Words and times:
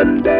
Sunday. 0.00 0.39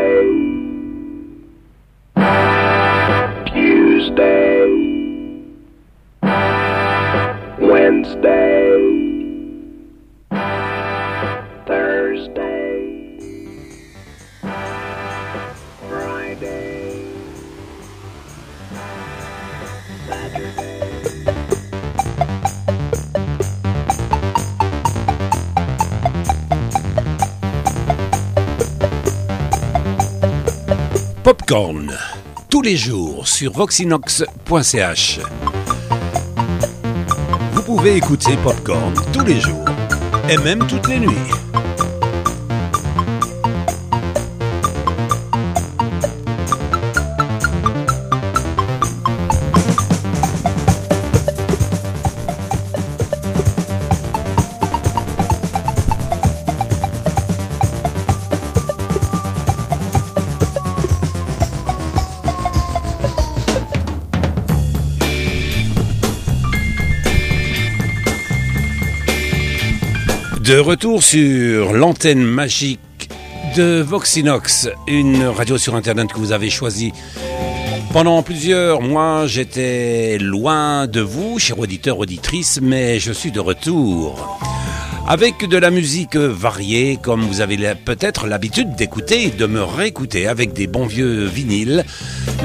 Jours 32.77 33.27
sur 33.27 33.52
voxinox.ch. 33.52 35.20
Vous 37.52 37.62
pouvez 37.62 37.97
écouter 37.97 38.37
Popcorn 38.42 38.95
tous 39.12 39.24
les 39.24 39.41
jours 39.41 39.65
et 40.28 40.37
même 40.38 40.66
toutes 40.66 40.88
les 40.88 41.01
nuits. 41.01 41.39
De 70.61 70.64
retour 70.66 71.03
sur 71.03 71.72
l'antenne 71.72 72.22
magique 72.22 73.08
de 73.56 73.80
Voxinox, 73.80 74.69
une 74.86 75.25
radio 75.25 75.56
sur 75.56 75.75
Internet 75.75 76.12
que 76.12 76.19
vous 76.19 76.33
avez 76.33 76.50
choisie. 76.50 76.92
Pendant 77.94 78.22
plusieurs 78.22 78.83
mois, 78.83 79.27
j'étais 79.27 80.19
loin 80.19 80.86
de 80.86 81.00
vous, 81.00 81.38
chers 81.38 81.58
auditeurs, 81.58 81.98
auditrices, 81.98 82.61
mais 82.61 83.00
je 83.00 83.11
suis 83.11 83.33
de 83.33 83.41
retour. 83.41 84.38
Avec 85.08 85.48
de 85.48 85.56
la 85.56 85.70
musique 85.70 86.16
variée, 86.16 86.98
comme 87.03 87.22
vous 87.22 87.41
avez 87.41 87.56
peut-être 87.75 88.27
l'habitude 88.27 88.77
d'écouter, 88.77 89.31
de 89.31 89.47
me 89.47 89.62
réécouter 89.62 90.27
avec 90.27 90.53
des 90.53 90.66
bons 90.66 90.84
vieux 90.84 91.25
vinyles, 91.25 91.86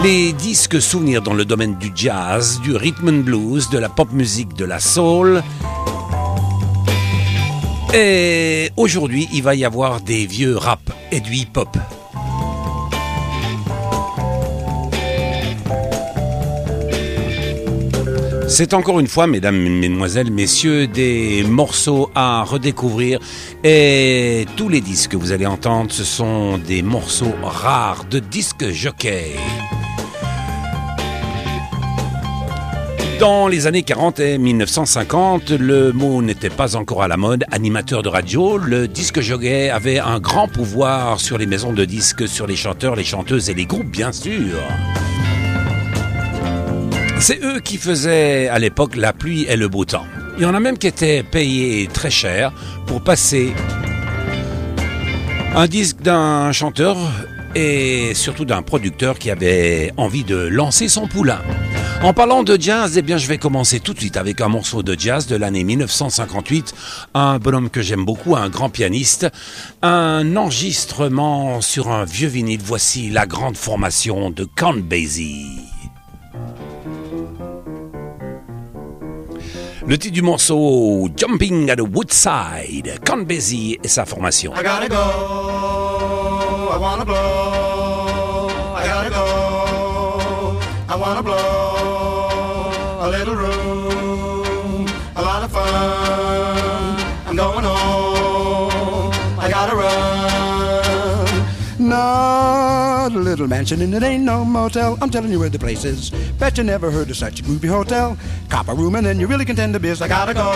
les 0.03 0.31
disques 0.31 0.81
souvenirs 0.81 1.21
dans 1.21 1.33
le 1.33 1.43
domaine 1.43 1.77
du 1.77 1.91
jazz, 1.93 2.61
du 2.63 2.77
rhythm 2.77 3.09
and 3.09 3.23
blues, 3.23 3.69
de 3.69 3.77
la 3.77 3.89
pop 3.89 4.13
musique, 4.13 4.53
de 4.53 4.63
la 4.63 4.79
soul, 4.79 5.43
et 7.93 8.71
aujourd'hui, 8.77 9.27
il 9.33 9.43
va 9.43 9.55
y 9.55 9.65
avoir 9.65 10.01
des 10.01 10.25
vieux 10.25 10.57
rap 10.57 10.81
et 11.11 11.19
du 11.19 11.33
hip-hop. 11.33 11.77
C'est 18.47 18.73
encore 18.73 18.99
une 18.99 19.07
fois, 19.07 19.27
mesdames, 19.27 19.57
mesdemoiselles, 19.57 20.31
messieurs, 20.31 20.87
des 20.87 21.43
morceaux 21.43 22.11
à 22.15 22.43
redécouvrir. 22.43 23.19
Et 23.63 24.45
tous 24.55 24.69
les 24.69 24.81
disques 24.81 25.11
que 25.11 25.17
vous 25.17 25.31
allez 25.31 25.47
entendre, 25.47 25.91
ce 25.91 26.03
sont 26.03 26.57
des 26.59 26.81
morceaux 26.81 27.33
rares 27.43 28.05
de 28.05 28.19
disques 28.19 28.69
jockey. 28.69 29.35
Dans 33.19 33.47
les 33.47 33.65
années 33.65 33.83
40 33.83 34.19
et 34.19 34.37
1950, 34.37 35.51
le 35.51 35.93
mot 35.93 36.21
n'était 36.21 36.49
pas 36.49 36.75
encore 36.75 37.01
à 37.01 37.07
la 37.07 37.15
mode. 37.15 37.45
Animateur 37.49 38.03
de 38.03 38.09
radio, 38.09 38.57
le 38.57 38.89
disque 38.89 39.21
jockey 39.21 39.69
avait 39.69 39.99
un 39.99 40.19
grand 40.19 40.49
pouvoir 40.49 41.21
sur 41.21 41.37
les 41.37 41.45
maisons 41.45 41.71
de 41.71 41.85
disques, 41.85 42.27
sur 42.27 42.45
les 42.45 42.57
chanteurs, 42.57 42.95
les 42.95 43.05
chanteuses 43.05 43.49
et 43.49 43.53
les 43.53 43.65
groupes, 43.65 43.87
bien 43.87 44.11
sûr. 44.11 44.59
C'est 47.19 47.41
eux 47.41 47.61
qui 47.61 47.77
faisaient 47.77 48.49
à 48.49 48.59
l'époque 48.59 48.97
la 48.97 49.13
pluie 49.13 49.45
et 49.47 49.55
le 49.55 49.69
beau 49.69 49.85
temps. 49.85 50.05
Il 50.37 50.43
y 50.43 50.45
en 50.45 50.53
a 50.53 50.59
même 50.59 50.77
qui 50.77 50.87
étaient 50.87 51.23
payés 51.23 51.87
très 51.87 52.11
cher 52.11 52.51
pour 52.85 53.01
passer 53.01 53.53
un 55.55 55.67
disque 55.67 56.01
d'un 56.01 56.51
chanteur 56.51 56.97
et 57.55 58.13
surtout 58.13 58.43
d'un 58.43 58.61
producteur 58.61 59.17
qui 59.17 59.31
avait 59.31 59.93
envie 59.95 60.25
de 60.25 60.35
lancer 60.35 60.89
son 60.89 61.07
poulain. 61.07 61.39
En 62.05 62.13
parlant 62.13 62.43
de 62.43 62.55
jazz, 62.55 62.99
eh 62.99 63.01
bien, 63.01 63.17
je 63.17 63.27
vais 63.27 63.39
commencer 63.39 63.79
tout 63.79 63.95
de 63.95 63.99
suite 63.99 64.15
avec 64.15 64.39
un 64.39 64.47
morceau 64.47 64.83
de 64.83 64.95
jazz 64.95 65.25
de 65.25 65.35
l'année 65.35 65.63
1958. 65.63 66.75
Un 67.15 67.39
bonhomme 67.39 67.71
que 67.71 67.81
j'aime 67.81 68.05
beaucoup, 68.05 68.35
un 68.35 68.47
grand 68.47 68.69
pianiste. 68.69 69.25
Un 69.81 70.35
enregistrement 70.35 71.61
sur 71.61 71.89
un 71.89 72.05
vieux 72.05 72.27
vinyle. 72.27 72.61
Voici 72.63 73.09
la 73.09 73.25
grande 73.25 73.57
formation 73.57 74.29
de 74.29 74.43
Count 74.43 74.83
Basie. 74.83 75.47
Le 79.87 79.97
titre 79.97 80.13
du 80.13 80.21
morceau, 80.21 81.09
Jumping 81.17 81.71
at 81.71 81.77
the 81.77 81.81
Woodside. 81.81 82.99
Count 83.03 83.25
Basie 83.25 83.79
et 83.83 83.87
sa 83.87 84.05
formation. 84.05 84.53
I 84.53 84.61
gotta 84.61 84.87
go, 84.87 84.95
I 86.71 86.77
wanna 86.79 87.03
blow, 87.03 88.51
I 88.75 88.87
gotta 88.87 89.09
go, 89.09 90.59
I 90.87 90.95
wanna 90.99 91.23
blow 91.23 91.64
a 93.05 93.09
little 93.09 93.35
room, 93.35 94.87
a 95.15 95.21
lot 95.21 95.43
of 95.43 95.51
fun. 95.51 96.99
I'm 97.27 97.35
going 97.35 97.63
home, 97.63 99.11
I 99.37 99.47
gotta 99.47 99.75
run. 99.75 101.45
Not 101.77 103.11
a 103.11 103.19
little 103.19 103.45
mansion 103.47 103.81
and 103.83 103.93
it 103.93 104.01
ain't 104.01 104.23
no 104.23 104.43
motel. 104.43 104.97
I'm 105.01 105.11
telling 105.11 105.29
you 105.29 105.39
where 105.39 105.49
the 105.49 105.59
place 105.59 105.85
is. 105.85 106.09
Bet 106.39 106.57
you 106.57 106.63
never 106.63 106.89
heard 106.89 107.11
of 107.11 107.15
such 107.15 107.41
a 107.41 107.43
groovy 107.43 107.69
hotel. 107.69 108.17
Cop 108.49 108.69
a 108.69 108.73
room 108.73 108.95
and 108.95 109.05
then 109.05 109.19
you 109.19 109.27
really 109.27 109.45
can 109.45 109.55
tend 109.55 109.75
to 109.75 109.79
biz. 109.79 110.01
I 110.01 110.07
gotta 110.07 110.33
go, 110.33 110.49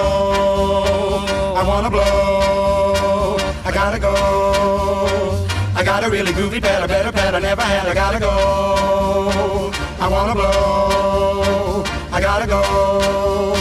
I 1.55 1.63
wanna 1.67 1.91
blow, 1.91 3.37
I 3.63 3.71
gotta 3.71 3.99
go. 3.99 5.45
I 5.75 5.83
got 5.83 6.03
a 6.03 6.09
really 6.09 6.31
groovy 6.31 6.59
pet, 6.59 6.83
a 6.83 6.87
better 6.87 7.11
pet 7.11 7.35
I 7.35 7.39
never 7.39 7.61
had. 7.61 7.87
I 7.87 7.93
gotta 7.93 8.19
go. 8.19 9.71
I 9.99 10.07
wanna 10.07 10.33
blow. 10.33 10.98
I 12.39 12.45
gotta 12.45 12.51
go. 12.51 13.53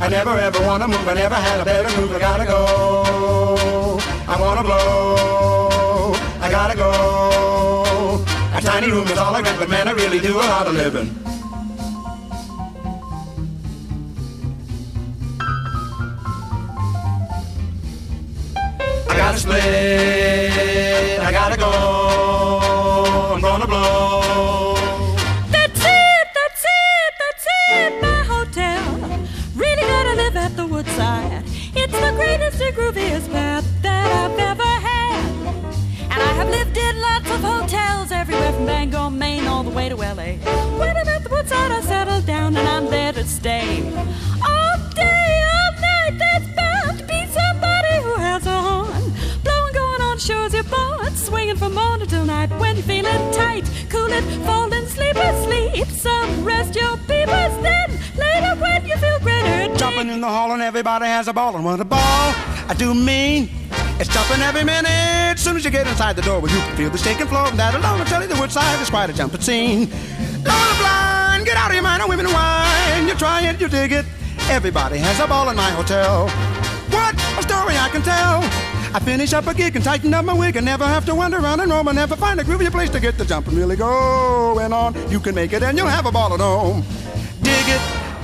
I 0.00 0.08
never 0.08 0.38
ever 0.38 0.60
wanna 0.60 0.86
move. 0.86 1.08
I 1.08 1.14
never 1.14 1.34
had 1.34 1.58
a 1.58 1.64
better 1.64 2.00
move. 2.00 2.14
I 2.14 2.20
gotta 2.20 2.44
go. 2.44 3.98
I 4.28 4.40
wanna 4.40 4.62
blow. 4.62 6.12
I 6.40 6.48
gotta 6.48 6.76
go. 6.76 8.24
A 8.54 8.60
tiny 8.60 8.92
room 8.92 9.08
is 9.08 9.18
all 9.18 9.34
I 9.34 9.40
rent, 9.40 9.58
but 9.58 9.68
man, 9.68 9.88
I 9.88 9.92
really 9.92 10.20
do 10.20 10.36
a 10.36 10.46
lot 10.46 10.68
of 10.68 10.74
living. 10.74 11.10
I 19.10 19.16
gotta 19.16 19.38
split. 19.38 20.53
Everybody 60.74 61.06
has 61.06 61.28
a 61.28 61.32
ball. 61.32 61.54
And 61.54 61.64
what 61.64 61.78
a 61.78 61.84
ball 61.84 62.34
I 62.66 62.74
do 62.76 62.92
mean. 62.94 63.48
It's 64.00 64.12
jumping 64.12 64.42
every 64.42 64.64
minute. 64.64 65.38
Soon 65.38 65.54
as 65.54 65.64
you 65.64 65.70
get 65.70 65.86
inside 65.86 66.16
the 66.16 66.22
door, 66.22 66.40
well, 66.40 66.52
you 66.52 66.58
can 66.58 66.76
feel 66.76 66.90
the 66.90 66.98
shaking 66.98 67.28
floor. 67.28 67.46
And 67.46 67.56
that 67.60 67.76
alone 67.76 68.00
will 68.00 68.06
tell 68.06 68.20
you 68.20 68.26
the 68.26 68.34
woodside 68.34 68.80
is 68.80 68.90
quite 68.90 69.08
a 69.08 69.12
jumping 69.12 69.40
scene. 69.40 69.88
The 70.42 70.58
blind, 70.80 71.46
get 71.46 71.56
out 71.56 71.68
of 71.68 71.74
your 71.74 71.84
mind, 71.84 72.02
on 72.02 72.08
women 72.08 72.26
and 72.26 72.34
wine. 72.34 73.06
You 73.06 73.14
try 73.14 73.42
it, 73.42 73.60
you 73.60 73.68
dig 73.68 73.92
it. 73.92 74.04
Everybody 74.50 74.98
has 74.98 75.20
a 75.20 75.28
ball 75.28 75.48
in 75.48 75.56
my 75.56 75.70
hotel. 75.70 76.28
What 76.90 77.14
a 77.38 77.42
story 77.42 77.76
I 77.76 77.88
can 77.92 78.02
tell. 78.02 78.42
I 78.96 78.98
finish 78.98 79.32
up 79.32 79.46
a 79.46 79.54
gig 79.54 79.76
and 79.76 79.84
tighten 79.84 80.12
up 80.12 80.24
my 80.24 80.34
wig 80.34 80.56
and 80.56 80.66
never 80.66 80.84
have 80.84 81.06
to 81.06 81.14
wander 81.14 81.38
around 81.38 81.60
and 81.60 81.70
roam 81.70 81.86
and 81.86 81.94
never 81.94 82.16
find 82.16 82.40
a 82.40 82.42
groovy 82.42 82.68
place 82.68 82.90
to 82.90 82.98
get 82.98 83.16
the 83.16 83.24
jump 83.24 83.46
and 83.46 83.56
really 83.56 83.76
going 83.76 84.72
on. 84.72 84.94
You 85.08 85.20
can 85.20 85.36
make 85.36 85.52
it 85.52 85.62
and 85.62 85.78
you'll 85.78 85.86
have 85.86 86.06
a 86.06 86.10
ball 86.10 86.34
at 86.34 86.40
home. 86.40 86.82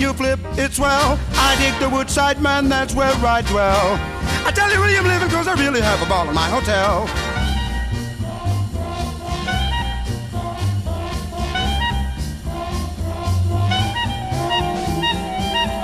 You 0.00 0.14
flip, 0.14 0.40
it's 0.56 0.76
swell. 0.76 1.20
I 1.34 1.56
dig 1.60 1.78
the 1.78 1.94
woodside 1.94 2.40
man, 2.40 2.70
that's 2.70 2.94
where 2.94 3.12
I 3.12 3.42
dwell. 3.42 4.00
I 4.46 4.50
tell 4.50 4.72
you, 4.72 4.80
William, 4.80 5.04
living 5.04 5.28
cause 5.28 5.46
I 5.46 5.52
really 5.60 5.82
have 5.82 6.00
a 6.00 6.06
ball 6.08 6.26
in 6.26 6.34
my 6.34 6.48
hotel. 6.48 7.04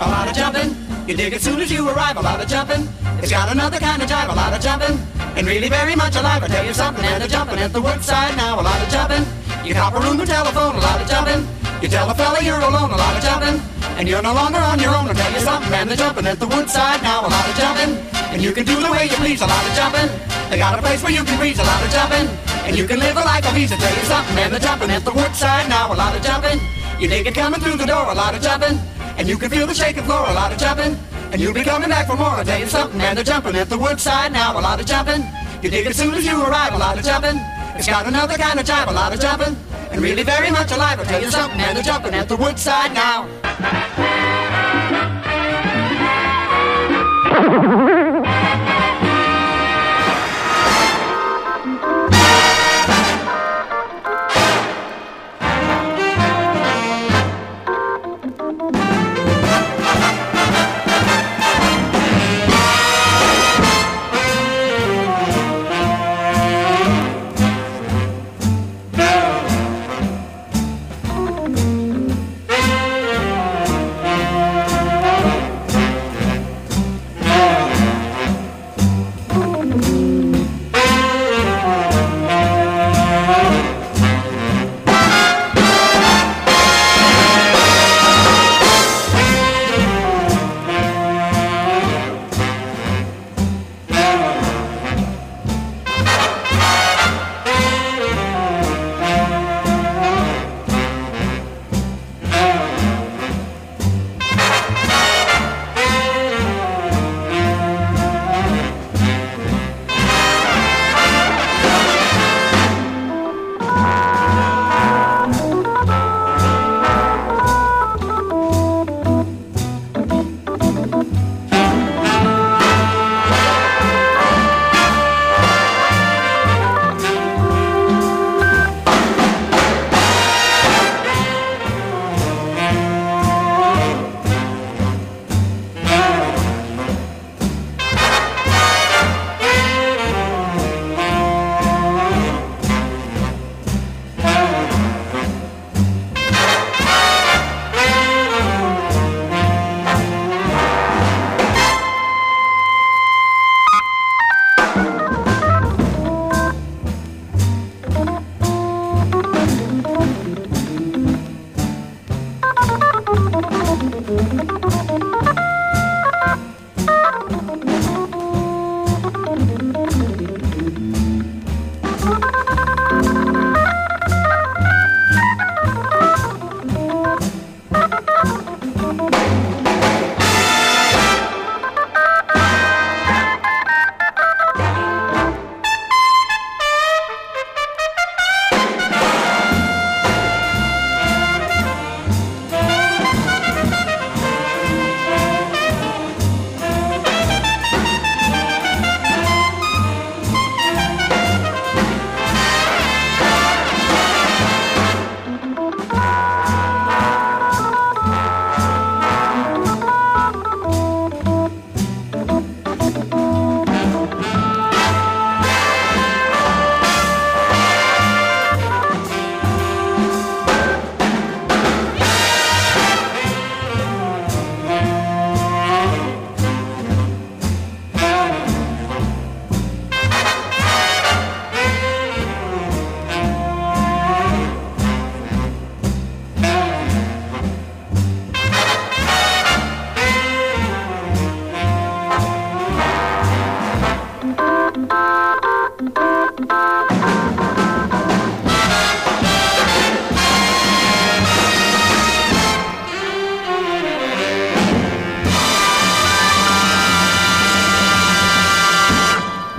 A 0.00 0.08
lot 0.08 0.28
of 0.30 0.34
jumping, 0.34 0.74
you 1.06 1.14
dig 1.14 1.34
as 1.34 1.42
soon 1.42 1.60
as 1.60 1.70
you 1.70 1.86
arrive. 1.86 2.16
A 2.16 2.22
lot 2.22 2.40
of 2.40 2.48
jumping, 2.48 2.88
it's 3.18 3.30
got 3.30 3.52
another 3.52 3.78
kind 3.78 4.00
of 4.00 4.08
jive. 4.08 4.32
A 4.32 4.34
lot 4.34 4.54
of 4.54 4.62
jumping, 4.62 4.98
and 5.36 5.46
really 5.46 5.68
very 5.68 5.94
much 5.94 6.16
alive. 6.16 6.42
I 6.42 6.46
tell 6.48 6.64
you 6.64 6.72
something, 6.72 7.04
and 7.04 7.20
they're 7.20 7.28
jumping 7.28 7.58
at 7.58 7.74
the 7.74 7.82
woodside 7.82 8.34
now. 8.38 8.58
A 8.58 8.64
lot 8.64 8.80
of 8.80 8.88
jumping, 8.88 9.26
you 9.62 9.74
cop 9.74 9.92
a 9.92 10.00
room 10.00 10.18
and 10.18 10.26
telephone. 10.26 10.74
A 10.74 10.80
lot 10.80 11.02
of 11.02 11.06
jumping, 11.06 11.46
you 11.82 11.88
tell 11.88 12.08
a 12.08 12.14
fella 12.14 12.42
you're 12.42 12.60
alone. 12.60 12.90
A 12.92 12.96
lot 12.96 13.14
of 13.14 13.22
jumping, 13.22 13.60
and 13.96 14.08
you're 14.08 14.22
no 14.22 14.34
longer 14.34 14.58
on 14.58 14.78
your 14.78 14.94
own. 14.94 15.08
I'll 15.08 15.14
tell 15.14 15.32
you 15.32 15.40
something, 15.40 15.70
man, 15.70 15.88
they're 15.88 15.96
jumping 15.96 16.26
at 16.26 16.38
the 16.38 16.46
woodside 16.46 17.02
now. 17.02 17.26
A 17.26 17.30
lot 17.30 17.48
of 17.48 17.56
jumping, 17.56 17.96
and 18.32 18.42
you 18.42 18.52
can 18.52 18.64
do 18.64 18.76
the 18.80 18.92
way 18.92 19.08
you 19.08 19.16
please. 19.16 19.40
A 19.40 19.46
lot 19.46 19.64
of 19.66 19.72
jumping, 19.74 20.08
they 20.50 20.58
got 20.58 20.78
a 20.78 20.82
place 20.82 21.02
where 21.02 21.12
you 21.12 21.24
can 21.24 21.38
breeze. 21.38 21.58
A 21.58 21.64
lot 21.64 21.82
of 21.82 21.90
jumping, 21.90 22.28
and 22.68 22.76
you 22.76 22.86
can 22.86 22.98
live 23.00 23.16
a 23.16 23.24
life 23.24 23.48
of 23.48 23.56
ease. 23.56 23.72
I'll 23.72 23.78
tell 23.78 23.96
you 23.96 24.04
something, 24.04 24.34
man, 24.36 24.50
they're 24.50 24.60
jumping 24.60 24.90
at 24.90 25.04
the 25.04 25.12
woodside 25.12 25.68
now. 25.68 25.92
A 25.92 25.96
lot 25.96 26.14
of 26.14 26.22
jumping, 26.22 26.60
you 27.00 27.08
dig 27.08 27.26
it 27.26 27.34
coming 27.34 27.60
through 27.60 27.76
the 27.76 27.86
door. 27.86 28.12
A 28.12 28.14
lot 28.14 28.34
of 28.34 28.42
jumping. 28.42 28.78
And 29.16 29.26
you 29.26 29.38
can 29.38 29.48
feel 29.48 29.66
the 29.66 29.74
shaking 29.74 30.04
floor, 30.04 30.28
a 30.28 30.34
lot 30.34 30.52
of 30.52 30.58
jumping. 30.58 30.94
And 31.32 31.40
you'll 31.40 31.54
be 31.54 31.64
coming 31.64 31.88
back 31.88 32.06
for 32.06 32.16
more. 32.16 32.36
I'll 32.36 32.44
tell 32.44 32.60
you 32.60 32.66
something, 32.66 32.98
man, 32.98 33.14
they're 33.14 33.24
jumping 33.24 33.56
at 33.56 33.68
the 33.70 33.78
woodside 33.78 34.32
now. 34.32 34.58
A 34.58 34.60
lot 34.60 34.78
of 34.78 34.86
jumping. 34.86 35.24
You 35.62 35.70
dig 35.70 35.86
it 35.86 35.90
as 35.90 35.96
soon 35.96 36.14
as 36.14 36.24
you 36.26 36.36
arrive, 36.44 36.74
a 36.74 36.78
lot 36.78 36.98
of 36.98 37.04
jumping. 37.04 37.40
It's 37.76 37.88
got 37.88 38.06
another 38.06 38.36
kind 38.36 38.60
of 38.60 38.66
jive, 38.66 38.88
a 38.88 38.92
lot 38.92 39.14
of 39.14 39.20
jumping. 39.20 39.56
And 39.96 40.04
really 40.04 40.24
very 40.24 40.50
much 40.50 40.72
alive. 40.72 41.00
I'll 41.00 41.06
tell 41.06 41.22
you 41.22 41.30
something, 41.30 41.56
man, 41.56 41.74
they're 41.74 41.82
jumping 41.82 42.12
at 42.12 42.28
the 42.28 42.36
woodside 42.36 42.92
now. 42.92 43.26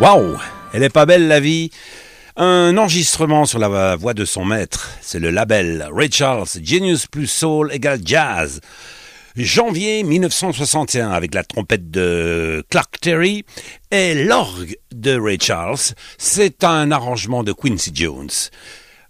Waouh 0.08 0.38
Elle 0.72 0.84
est 0.84 0.90
pas 0.90 1.06
belle 1.06 1.28
la 1.28 1.42
vie 1.42 1.70
un 2.38 2.78
enregistrement 2.78 3.44
sur 3.44 3.60
la 3.60 3.98
voix 3.98 4.14
de 4.14 4.24
son 4.24 4.46
maître, 4.46 4.92
c'est 5.02 5.20
le 5.20 5.32
label 5.32 5.86
Ray 5.92 6.10
Charles, 6.10 6.48
Genius 6.64 7.08
plus 7.08 7.28
Soul 7.28 7.74
égale 7.74 8.00
Jazz. 8.06 8.62
Janvier 9.36 10.04
1961 10.04 11.10
avec 11.10 11.34
la 11.34 11.44
trompette 11.44 11.92
de 11.92 12.64
Clark 12.70 13.02
Terry 13.02 13.44
et 13.92 14.14
l'orgue 14.24 14.78
de 14.94 15.20
Ray 15.20 15.40
Charles. 15.42 15.94
C'est 16.18 16.64
un 16.64 16.90
arrangement 16.92 17.44
de 17.44 17.52
Quincy 17.52 17.92
Jones. 17.94 18.30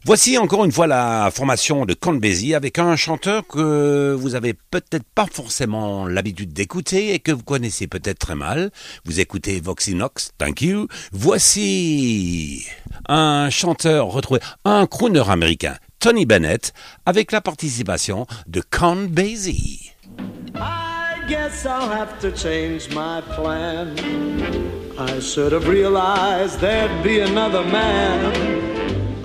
Voici 0.07 0.37
encore 0.37 0.63
une 0.63 0.71
fois 0.71 0.87
la 0.87 1.29
formation 1.33 1.85
de 1.85 1.93
Basie 2.17 2.55
avec 2.55 2.79
un 2.79 2.95
chanteur 2.95 3.45
que 3.45 4.15
vous 4.17 4.35
avez 4.35 4.53
peut-être 4.53 5.03
pas 5.03 5.25
forcément 5.29 6.07
l'habitude 6.07 6.53
d'écouter 6.53 7.13
et 7.13 7.19
que 7.19 7.33
vous 7.33 7.43
connaissez 7.43 7.87
peut-être 7.87 8.19
très 8.19 8.35
mal. 8.35 8.71
Vous 9.03 9.19
écoutez 9.19 9.59
Voxinox, 9.59 10.31
thank 10.37 10.61
you. 10.61 10.87
Voici 11.11 12.65
un 13.09 13.49
chanteur 13.49 14.07
retrouvé, 14.07 14.39
un 14.63 14.87
crooner 14.87 15.29
américain, 15.29 15.75
Tony 15.99 16.25
Bennett, 16.25 16.71
avec 17.05 17.33
la 17.33 17.41
participation 17.41 18.27
de 18.47 18.61
Count 18.61 19.09
Basie. 19.09 19.91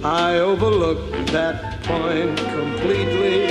I 0.05 0.39
overlooked 0.41 1.31
that 1.31 1.81
point 1.85 2.37
completely 2.37 3.45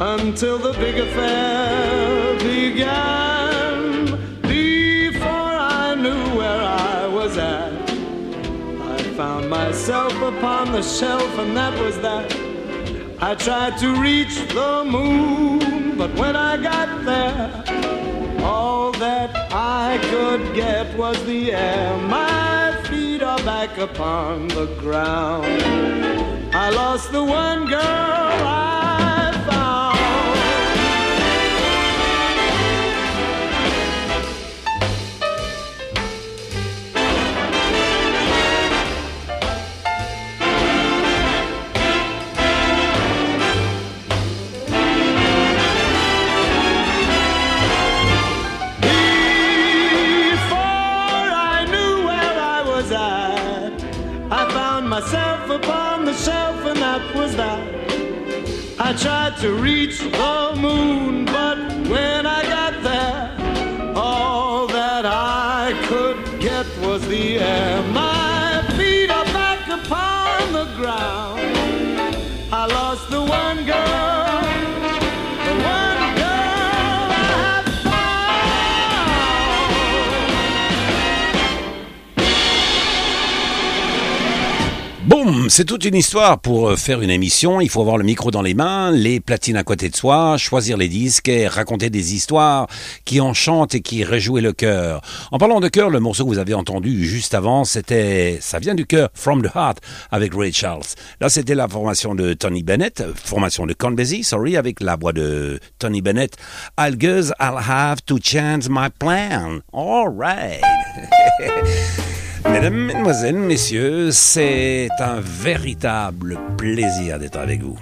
until 0.00 0.58
the 0.58 0.72
big 0.72 0.98
affair 0.98 2.36
began. 2.40 4.18
Before 4.42 5.28
I 5.30 5.94
knew 5.94 6.36
where 6.36 6.62
I 6.62 7.06
was 7.06 7.38
at, 7.38 7.72
I 7.90 9.02
found 9.16 9.48
myself 9.48 10.12
upon 10.20 10.72
the 10.72 10.82
shelf, 10.82 11.38
and 11.38 11.56
that 11.56 11.78
was 11.78 11.96
that. 12.00 12.36
I 13.20 13.36
tried 13.36 13.78
to 13.78 13.94
reach 14.00 14.34
the 14.48 14.84
moon, 14.84 15.96
but 15.96 16.12
when 16.16 16.34
I 16.34 16.56
got 16.56 17.04
there, 17.04 18.42
all 18.42 18.90
that 18.92 19.30
I 19.52 20.00
could 20.10 20.56
get 20.56 20.92
was 20.98 21.24
the 21.24 21.52
air. 21.52 21.96
My 21.98 22.31
back 23.44 23.76
upon 23.78 24.46
the 24.48 24.66
ground. 24.78 25.62
I 26.54 26.70
lost 26.70 27.10
the 27.10 27.24
one 27.24 27.66
girl 27.66 27.80
I 27.80 28.81
I 58.92 58.94
tried 58.94 59.38
to 59.38 59.54
reach 59.54 60.00
the 60.00 60.54
moon, 60.54 61.24
but 61.24 61.56
when 61.88 62.26
I 62.26 62.42
got 62.42 62.82
there, 62.82 63.94
all 63.96 64.66
that 64.66 65.06
I 65.06 65.72
could 65.86 66.38
get 66.38 66.66
was 66.80 67.00
the 67.08 67.38
air. 67.38 67.82
My 67.84 68.11
c'est 85.52 85.66
toute 85.66 85.84
une 85.84 85.96
histoire 85.96 86.38
pour 86.38 86.70
euh, 86.70 86.76
faire 86.76 87.02
une 87.02 87.10
émission. 87.10 87.60
Il 87.60 87.68
faut 87.68 87.82
avoir 87.82 87.98
le 87.98 88.04
micro 88.04 88.30
dans 88.30 88.40
les 88.40 88.54
mains, 88.54 88.90
les 88.90 89.20
platines 89.20 89.58
à 89.58 89.64
côté 89.64 89.90
de 89.90 89.94
soi, 89.94 90.38
choisir 90.38 90.78
les 90.78 90.88
disques 90.88 91.28
et 91.28 91.46
raconter 91.46 91.90
des 91.90 92.14
histoires 92.14 92.68
qui 93.04 93.20
enchantent 93.20 93.74
et 93.74 93.82
qui 93.82 94.02
réjouissent 94.02 94.42
le 94.42 94.54
cœur. 94.54 95.02
En 95.30 95.36
parlant 95.36 95.60
de 95.60 95.68
cœur, 95.68 95.90
le 95.90 96.00
morceau 96.00 96.24
que 96.24 96.30
vous 96.30 96.38
avez 96.38 96.54
entendu 96.54 97.04
juste 97.04 97.34
avant, 97.34 97.64
c'était, 97.64 98.38
ça 98.40 98.60
vient 98.60 98.74
du 98.74 98.86
cœur, 98.86 99.10
From 99.12 99.42
the 99.42 99.54
Heart, 99.54 99.82
avec 100.10 100.32
Ray 100.34 100.54
Charles. 100.54 100.86
Là, 101.20 101.28
c'était 101.28 101.54
la 101.54 101.68
formation 101.68 102.14
de 102.14 102.32
Tony 102.32 102.62
Bennett, 102.62 103.04
formation 103.14 103.66
de 103.66 103.74
Count 103.74 103.92
Basie, 103.92 104.24
sorry, 104.24 104.56
avec 104.56 104.80
la 104.80 104.96
voix 104.96 105.12
de 105.12 105.60
Tony 105.78 106.00
Bennett. 106.00 106.34
I'll 106.80 106.96
guess 106.96 107.30
I'll 107.38 107.58
have 107.58 108.02
to 108.06 108.18
change 108.18 108.70
my 108.70 108.88
plan. 108.88 109.60
All 109.74 110.08
right. 110.08 110.62
Mesdames, 112.48 112.74
Mesdemoiselles, 112.74 113.38
Messieurs, 113.38 114.10
c'est 114.10 114.88
un 114.98 115.20
véritable 115.20 116.38
plaisir 116.56 117.18
d'être 117.18 117.38
avec 117.38 117.62
vous. 117.62 117.78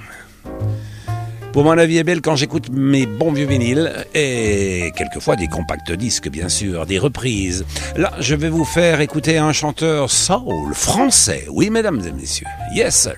Pour 1.52 1.64
mon 1.64 1.76
avis 1.76 1.98
est 1.98 2.04
belle 2.04 2.20
quand 2.20 2.36
j'écoute 2.36 2.68
mes 2.70 3.06
bons 3.06 3.32
vieux 3.32 3.46
vinyles 3.46 3.92
et 4.14 4.92
quelquefois 4.96 5.34
des 5.34 5.48
compacts 5.48 5.90
disques 5.90 6.28
bien 6.28 6.48
sûr, 6.48 6.86
des 6.86 6.98
reprises. 6.98 7.64
Là, 7.96 8.12
je 8.20 8.36
vais 8.36 8.48
vous 8.48 8.64
faire 8.64 9.00
écouter 9.00 9.38
un 9.38 9.52
chanteur 9.52 10.10
soul 10.10 10.74
français. 10.74 11.46
Oui, 11.50 11.70
mesdames 11.70 12.00
et 12.06 12.12
messieurs. 12.12 12.46
Yes, 12.72 12.94
sir. 12.94 13.16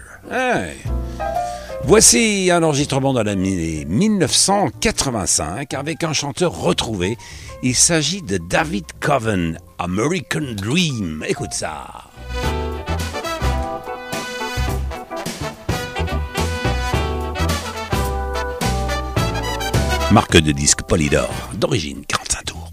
Voici 1.84 2.48
un 2.52 2.62
enregistrement 2.62 3.12
dans 3.12 3.24
l'année 3.24 3.84
1985 3.88 5.74
avec 5.74 6.04
un 6.04 6.12
chanteur 6.12 6.56
retrouvé. 6.58 7.18
Il 7.64 7.76
s'agit 7.76 8.22
de 8.22 8.38
David 8.38 8.86
Coven, 8.98 9.56
American 9.78 10.56
Dream. 10.56 11.24
Écoute 11.28 11.52
ça. 11.52 12.10
Marque 20.10 20.38
de 20.38 20.50
disque 20.50 20.82
Polydor, 20.82 21.30
d'origine 21.54 22.02
45 22.08 22.44
tours. 22.46 22.70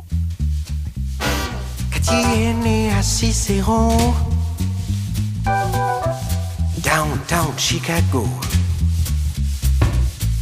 Cathy 1.92 2.16
est 2.16 2.54
née 2.56 2.90
à 2.92 3.04
Cicéron, 3.04 3.96
downtown 6.80 7.54
Chicago, 7.58 8.28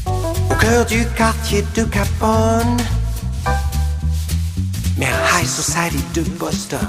au 0.05 0.55
cœur 0.55 0.85
du 0.85 1.05
quartier 1.17 1.65
de 1.75 1.83
Capone, 1.83 2.77
society 5.47 6.03
de 6.13 6.21
Boston, 6.37 6.85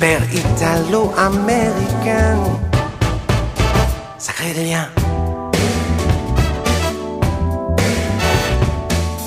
père 0.00 0.22
italo-américain, 0.34 2.38
ça 4.18 4.32
crée 4.32 4.52
des 4.52 4.64
liens. 4.64 4.88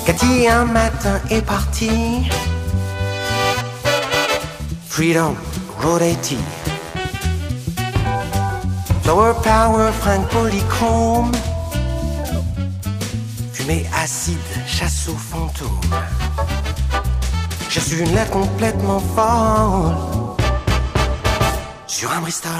Cathy 0.04 0.46
un 0.48 0.66
matin 0.66 1.18
est 1.30 1.42
partie. 1.42 2.28
Freedom, 4.88 5.34
80. 5.80 6.36
Flower 9.02 9.32
Power, 9.42 9.90
Frank 10.00 10.28
Polychrome. 10.28 11.32
Fumée 13.54 13.86
acide, 14.02 14.36
chasse 14.66 15.06
fantômes. 15.06 15.27
J'ai 17.78 17.84
reçu 17.84 18.00
une 18.00 18.14
lettre 18.16 18.32
complètement 18.32 18.98
folle. 18.98 19.94
Sur 21.86 22.10
un 22.10 22.20
Bristol. 22.20 22.50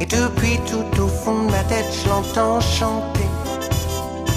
Et 0.00 0.06
depuis 0.06 0.60
tout 0.70 1.02
au 1.02 1.08
fond 1.08 1.42
de 1.46 1.50
ma 1.50 1.64
tête, 1.64 1.86
je 1.92 2.08
l'entends 2.08 2.60
chanter. 2.60 3.26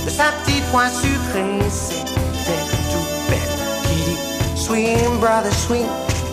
De 0.06 0.10
sa 0.10 0.32
petite 0.44 0.64
voix 0.72 0.90
sucrée, 0.90 1.60
c'était 1.70 2.66
tout 2.92 3.08
bête. 3.30 3.60
Qui 3.84 3.96
dit 4.04 4.18
Sweet 4.60 5.20
brother, 5.20 5.54
sweet 5.54 5.86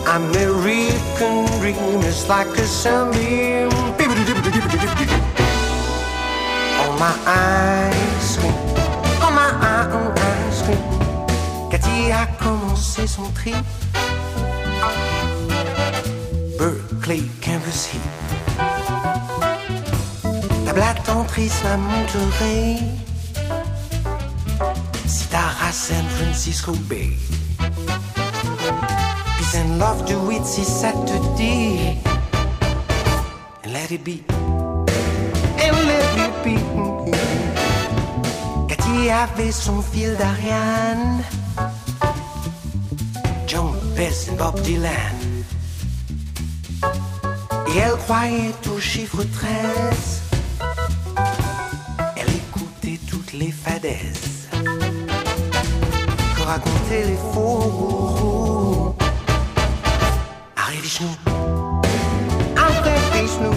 American 0.07 1.45
dream 1.59 2.01
is 2.01 2.27
like 2.27 2.47
a 2.57 2.65
sunbeam. 2.65 3.69
On 6.79 6.93
my 6.97 7.13
ice 7.27 8.10
Cathy 11.91 12.11
a 12.11 12.25
commencé 12.41 13.07
son 13.07 13.29
trip. 13.33 13.55
Berkeley 16.57 17.23
Campus 17.41 17.89
Heat. 17.91 18.01
Table 20.65 20.81
attendrisse 20.81 21.63
à 21.65 21.77
Monterey. 21.77 22.77
Citar 25.05 25.55
San 25.71 26.05
Francisco 26.17 26.73
Bay. 26.89 27.11
Peace 29.37 29.55
and 29.55 29.79
love 29.79 30.05
to 30.05 30.31
it, 30.31 30.45
si 30.45 30.63
Saturday. 30.63 31.97
And 33.63 33.73
let 33.73 33.91
it 33.91 34.03
be. 34.03 34.23
And 35.59 35.75
let 35.87 36.17
it 36.17 36.31
Mississippi. 36.43 36.57
Cathy 38.67 39.09
avait 39.09 39.51
son 39.51 39.81
fil 39.81 40.15
d'Ariane. 40.15 41.23
Bob 44.35 44.59
Dylan. 44.61 44.91
Et 47.67 47.77
elle 47.77 47.95
croyait 47.97 48.51
au 48.75 48.79
chiffre 48.79 49.23
13. 49.23 50.23
Elle 52.17 52.29
écoutait 52.29 52.99
toutes 53.07 53.33
les 53.33 53.51
fadaises 53.51 54.47
que 56.35 56.41
racontaient 56.41 57.05
les 57.05 57.19
faux. 57.31 58.95
Arrive 60.55 60.81
Vishnu, 60.81 61.07
après 62.57 62.97
Vishnu. 63.13 63.55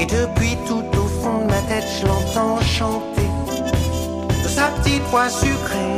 Et 0.00 0.06
depuis 0.06 0.56
tout 0.66 0.84
au 0.98 1.06
fond 1.22 1.44
de 1.44 1.50
ma 1.52 1.60
tête, 1.68 1.86
je 2.00 2.06
l'entends 2.08 2.60
chanter. 2.62 3.28
De 4.42 4.48
sa 4.48 4.70
petite 4.70 5.04
voix 5.04 5.30
sucrée, 5.30 5.94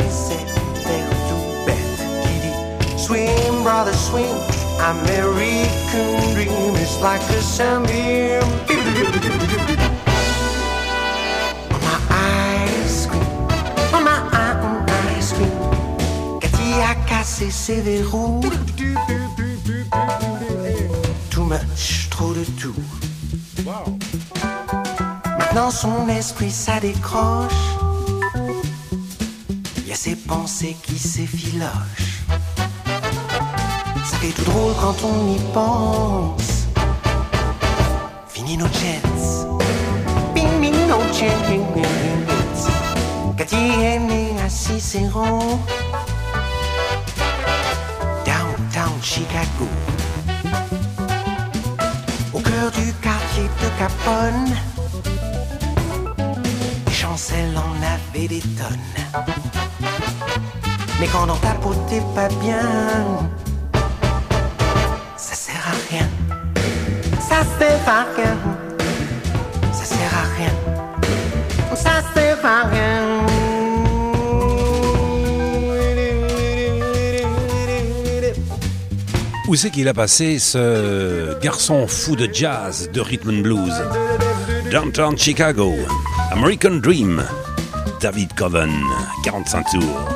Swing, 3.07 3.63
brother, 3.63 3.93
swing. 3.93 4.37
American 4.81 6.35
dream 6.35 6.75
is 6.75 7.01
like 7.01 7.23
a 7.31 7.41
sunbeam. 7.41 8.41
My 11.87 11.99
ice 12.11 13.07
cream, 13.07 13.23
my 13.93 14.19
ice 15.17 15.33
cream. 15.35 16.41
Cathy 16.41 16.81
a 16.83 16.97
cassé 17.07 17.53
ses 17.53 17.81
verrous. 17.81 18.41
Too 21.31 21.45
much, 21.45 22.11
trop 22.11 22.35
de 22.35 22.45
tout. 22.61 22.75
Maintenant 25.39 25.71
son 25.71 26.09
esprit 26.09 26.51
ça 26.51 26.81
décroche. 26.81 27.53
Y 29.87 29.93
a 29.93 29.95
ses 29.95 30.17
pensées 30.17 30.77
qui 30.83 30.99
s'effilochent. 30.99 32.06
Fait 34.27 34.33
tout 34.33 34.51
drôle 34.51 34.73
quand 34.81 34.97
on 35.05 35.33
y 35.33 35.39
pense. 35.55 36.67
Fini 38.27 38.57
nos 38.57 38.67
jets. 38.67 39.01
Fini 40.35 40.73
nos 40.89 41.01
jets. 41.13 41.61
Cathy 43.37 43.57
est 43.85 44.01
née 44.01 44.35
à 44.45 44.49
Cicéron. 44.49 45.61
Downtown 48.25 48.99
Chicago. 49.01 49.69
Au 52.35 52.41
cœur 52.41 52.73
du 52.73 52.93
quartier 52.95 53.49
de 53.63 53.69
Capone. 53.79 54.57
Les 56.89 56.93
chancelles 56.93 57.57
en 57.57 57.75
avaient 57.95 58.27
des 58.27 58.43
tonnes. 58.59 59.25
Mais 60.99 61.07
quand 61.13 61.29
on 61.31 61.37
tapotait 61.37 62.03
pas 62.17 62.29
bien, 62.41 63.31
Ça 67.37 67.45
sert 67.59 67.87
à 67.87 68.07
rien. 68.17 68.37
Ça 69.71 69.85
sert 69.85 70.15
à 70.15 70.25
rien. 70.39 70.55
Ça 71.75 72.03
sert 72.15 72.47
à 72.47 72.63
rien. 72.67 73.27
Où 79.49 79.55
c'est 79.55 79.69
qu'il 79.69 79.87
a 79.87 79.93
passé 79.93 80.39
ce 80.39 81.39
garçon 81.41 81.87
fou 81.87 82.17
de 82.17 82.27
jazz, 82.33 82.89
de 82.91 83.03
rhythm 83.03 83.29
and 83.29 83.43
blues? 83.43 83.75
Downtown 84.71 85.19
Chicago, 85.19 85.75
American 86.33 86.77
Dream, 86.77 87.23
David 88.01 88.33
Coven, 88.35 88.73
45 89.25 89.67
tours. 89.73 90.16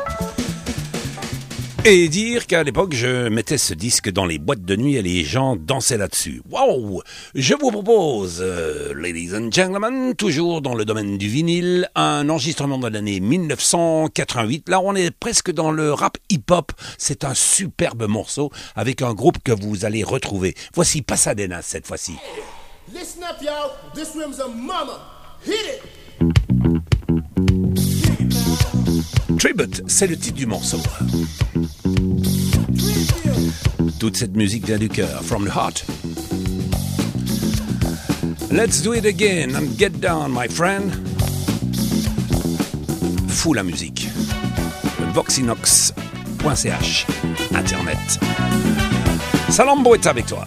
Et 1.87 2.09
dire 2.09 2.47
qu'à 2.47 2.63
l'époque, 2.63 2.93
je 2.93 3.29
mettais 3.29 3.57
ce 3.57 3.73
disque 3.73 4.11
dans 4.11 4.27
les 4.27 4.39
boîtes 4.39 4.67
de 4.67 4.77
nuit 4.77 4.97
et 4.97 5.03
les 5.03 5.25
gens 5.25 5.57
dansaient 5.57 5.97
là-dessus. 5.97 6.43
Wow 6.51 7.03
Je 7.35 7.55
vous 7.55 7.71
propose, 7.71 8.41
euh, 8.43 8.93
ladies 8.95 9.35
and 9.35 9.51
gentlemen, 9.51 10.15
toujours 10.15 10.61
dans 10.61 10.75
le 10.75 10.85
domaine 10.85 11.17
du 11.17 11.27
vinyle, 11.27 11.89
un 11.95 12.29
enregistrement 12.29 12.77
de 12.77 12.89
l'année 12.89 13.19
1988. 13.21 14.69
Là, 14.69 14.81
on 14.83 14.95
est 14.95 15.11
presque 15.11 15.51
dans 15.53 15.71
le 15.71 15.95
rap 15.95 16.19
hip-hop. 16.29 16.73
C'est 16.99 17.25
un 17.25 17.33
superbe 17.33 18.07
morceau 18.07 18.51
avec 18.77 19.01
un 19.01 19.15
groupe 19.15 19.39
que 19.43 19.53
vous 19.53 19.87
allez 19.87 20.05
retrouver. 20.05 20.55
Voici 20.75 21.01
Pasadena 21.01 21.63
cette 21.63 21.87
fois-ci. 21.87 22.17
Listen 22.93 23.23
up, 23.25 23.41
y'all. 23.41 23.71
This 23.95 24.15
room's 24.15 24.39
a 24.39 24.49
mama. 24.49 25.01
Hit 25.47 25.55
it. 25.55 25.81
Tribute, 29.39 29.83
c'est 29.87 30.07
le 30.07 30.19
titre 30.19 30.37
du 30.37 30.45
morceau. 30.45 30.77
Toute 34.01 34.17
cette 34.17 34.35
musique 34.35 34.65
vient 34.65 34.79
du 34.79 34.89
cœur, 34.89 35.23
from 35.23 35.45
the 35.45 35.51
heart. 35.55 35.85
Let's 38.51 38.81
do 38.81 38.95
it 38.95 39.05
again 39.05 39.55
and 39.55 39.77
get 39.77 40.01
down, 40.01 40.33
my 40.33 40.49
friend. 40.49 40.91
Fou 43.29 43.53
la 43.53 43.63
musique. 43.63 44.09
Voxinox.ch, 45.13 47.07
Internet. 47.55 47.99
Salambo 49.51 49.95
est 49.95 50.07
avec 50.07 50.25
toi. 50.25 50.47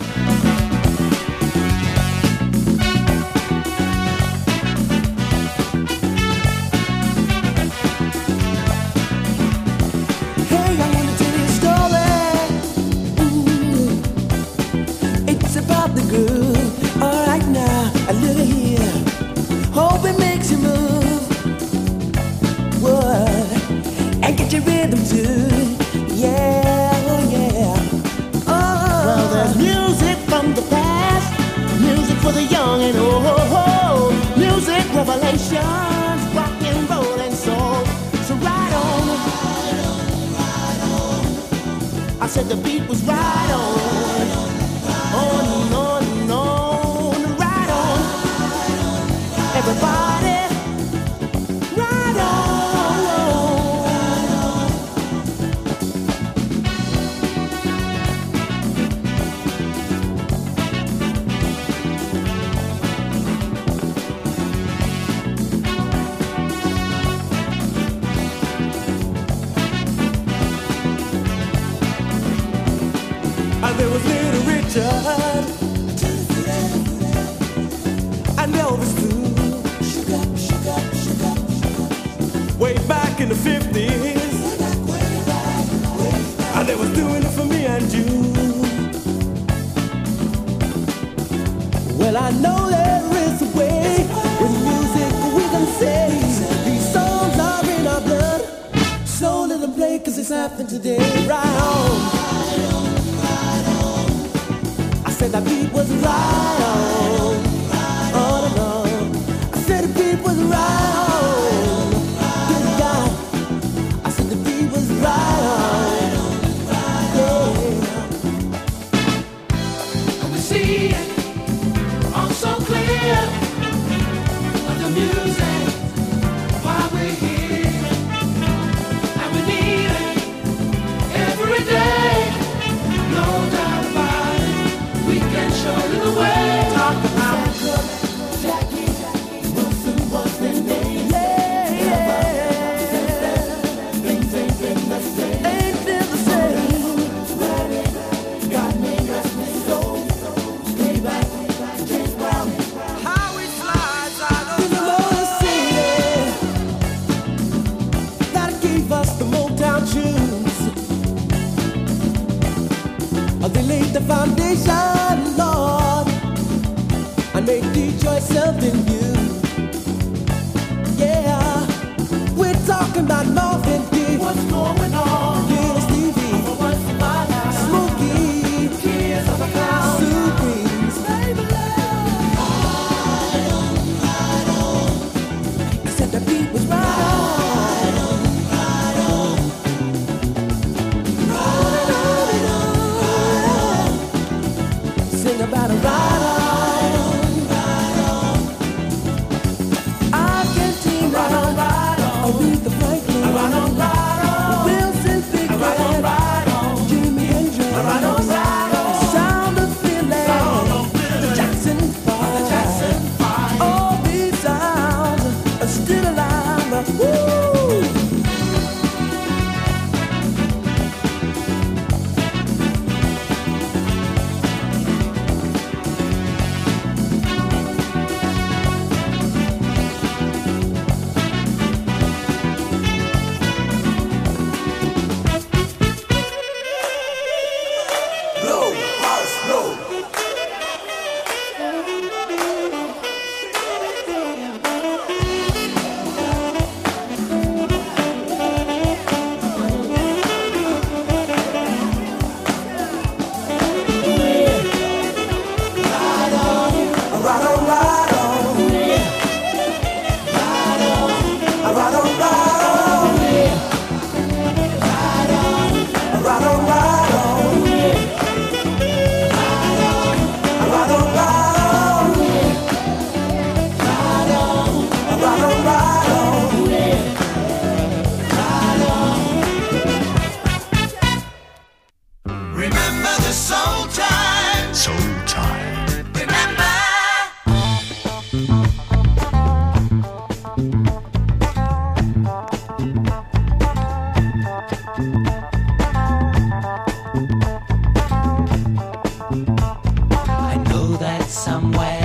Somewhere 301.28 302.03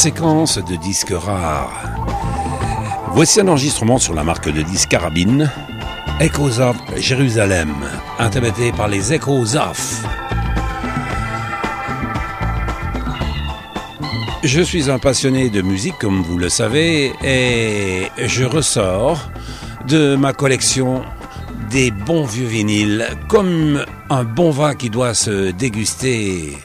séquence 0.00 0.56
de 0.56 0.76
disques 0.76 1.12
rares. 1.12 1.84
Voici 3.12 3.38
un 3.38 3.48
enregistrement 3.48 3.98
sur 3.98 4.14
la 4.14 4.24
marque 4.24 4.50
de 4.50 4.62
disques 4.62 4.88
Carabine, 4.88 5.50
Echoes 6.20 6.58
of 6.58 6.76
Jérusalem, 6.96 7.74
interprété 8.18 8.72
par 8.72 8.88
les 8.88 9.12
Echoes. 9.12 9.58
Je 14.42 14.62
suis 14.62 14.90
un 14.90 14.98
passionné 14.98 15.50
de 15.50 15.60
musique, 15.60 15.98
comme 15.98 16.22
vous 16.22 16.38
le 16.38 16.48
savez, 16.48 17.12
et 17.22 18.06
je 18.16 18.44
ressors 18.44 19.30
de 19.86 20.16
ma 20.16 20.32
collection 20.32 21.02
des 21.70 21.90
bons 21.90 22.24
vieux 22.24 22.46
vinyles, 22.46 23.06
comme 23.28 23.84
un 24.08 24.24
bon 24.24 24.50
vin 24.50 24.74
qui 24.74 24.88
doit 24.88 25.12
se 25.12 25.50
déguster 25.50 26.56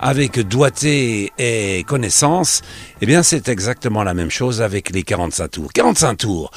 avec 0.00 0.40
doigté 0.40 1.32
et 1.38 1.84
connaissance, 1.84 2.62
eh 3.00 3.06
bien 3.06 3.22
c'est 3.22 3.48
exactement 3.48 4.02
la 4.02 4.14
même 4.14 4.30
chose 4.30 4.62
avec 4.62 4.90
les 4.90 5.02
45 5.02 5.48
tours. 5.48 5.72
45 5.72 6.16
tours 6.16 6.50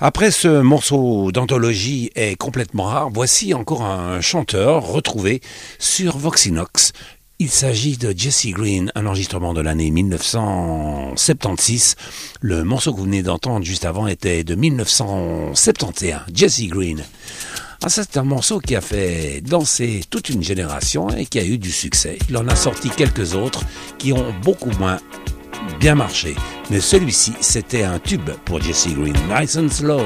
après 0.00 0.30
ce 0.30 0.60
morceau 0.60 1.32
d'anthologie 1.32 2.12
est 2.14 2.36
complètement 2.36 2.84
rare, 2.84 3.10
voici 3.12 3.52
encore 3.52 3.82
un 3.82 4.20
chanteur 4.20 4.86
retrouvé 4.86 5.40
sur 5.80 6.18
Voxinox. 6.18 6.92
Il 7.40 7.50
s'agit 7.50 7.96
de 7.96 8.14
Jesse 8.16 8.46
Green, 8.48 8.92
un 8.94 9.06
enregistrement 9.06 9.54
de 9.54 9.60
l'année 9.60 9.90
1976. 9.90 11.96
Le 12.40 12.62
morceau 12.62 12.92
que 12.92 12.98
vous 12.98 13.06
venez 13.06 13.24
d'entendre 13.24 13.64
juste 13.64 13.84
avant 13.84 14.06
était 14.06 14.44
de 14.44 14.54
1971. 14.54 16.20
Jesse 16.32 16.68
Green. 16.68 17.02
Ah, 17.80 17.88
c'est 17.88 18.16
un 18.16 18.24
morceau 18.24 18.58
qui 18.58 18.74
a 18.74 18.80
fait 18.80 19.40
danser 19.40 20.00
toute 20.10 20.30
une 20.30 20.42
génération 20.42 21.08
et 21.10 21.26
qui 21.26 21.38
a 21.38 21.44
eu 21.44 21.58
du 21.58 21.70
succès. 21.70 22.18
Il 22.28 22.36
en 22.36 22.48
a 22.48 22.56
sorti 22.56 22.90
quelques 22.90 23.34
autres 23.34 23.62
qui 23.98 24.12
ont 24.12 24.34
beaucoup 24.42 24.72
moins 24.80 24.98
bien 25.78 25.94
marché. 25.94 26.34
Mais 26.70 26.80
celui-ci, 26.80 27.34
c'était 27.40 27.84
un 27.84 28.00
tube 28.00 28.30
pour 28.44 28.60
Jesse 28.60 28.88
Green. 28.88 29.14
Nice 29.30 29.56
and 29.56 29.68
slow. 29.68 30.02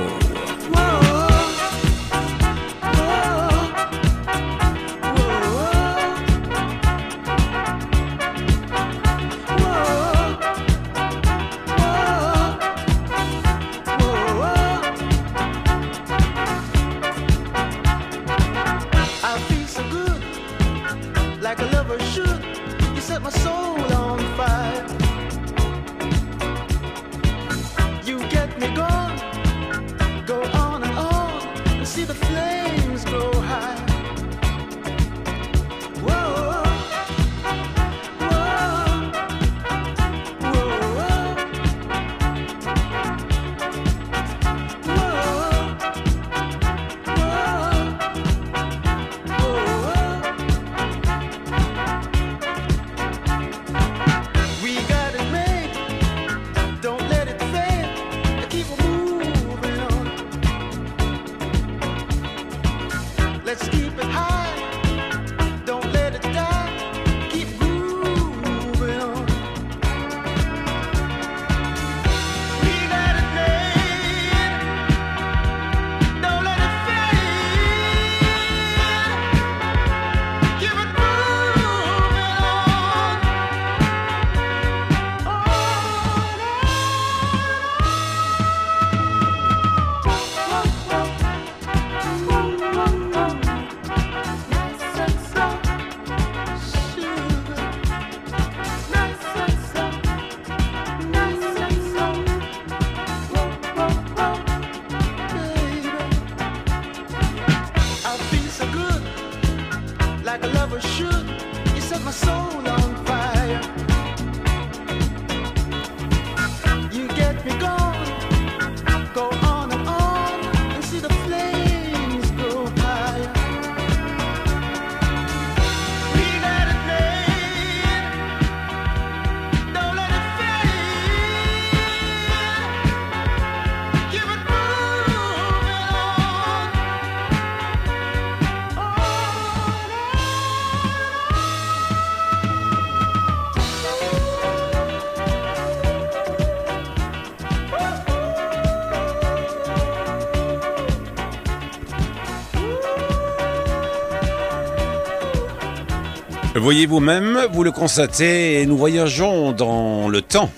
Voyez 156.72 156.86
vous-même, 156.86 157.38
vous 157.52 157.64
le 157.64 157.70
constatez, 157.70 158.64
nous 158.64 158.78
voyageons 158.78 159.52
dans 159.52 160.08
le 160.08 160.22
temps. 160.22 160.50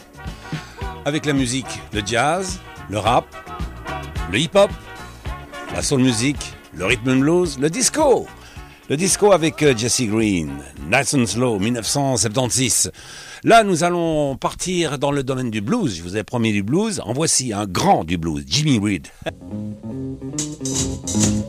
Avec 1.05 1.27
la 1.27 1.33
musique, 1.33 1.81
le 1.92 2.03
jazz, 2.07 2.61
le 2.88 2.98
rap, 2.98 3.27
le 4.31 4.38
hip-hop, 4.38 4.70
la 5.74 5.83
soul 5.83 6.03
music, 6.03 6.37
le 6.72 6.85
rhythm 6.85 7.09
and 7.09 7.16
blues, 7.16 7.59
le 7.59 7.68
disco. 7.68 8.29
Le 8.88 8.96
disco 8.96 9.33
avec 9.33 9.61
euh, 9.64 9.77
Jesse 9.77 10.03
Green, 10.03 10.53
Nice 10.88 11.14
and 11.14 11.27
Slow, 11.27 11.59
1976. 11.59 12.92
Là, 13.42 13.64
nous 13.64 13.83
allons 13.83 14.37
partir 14.37 15.00
dans 15.00 15.11
le 15.11 15.24
domaine 15.24 15.50
du 15.50 15.62
blues. 15.62 15.96
Je 15.96 16.03
vous 16.05 16.16
ai 16.16 16.22
promis 16.22 16.53
du 16.53 16.62
blues. 16.62 17.03
En 17.05 17.12
voici 17.12 17.53
un 17.53 17.66
grand 17.66 18.05
du 18.05 18.18
blues, 18.18 18.44
Jimmy 18.46 18.79
Reed. 18.79 19.09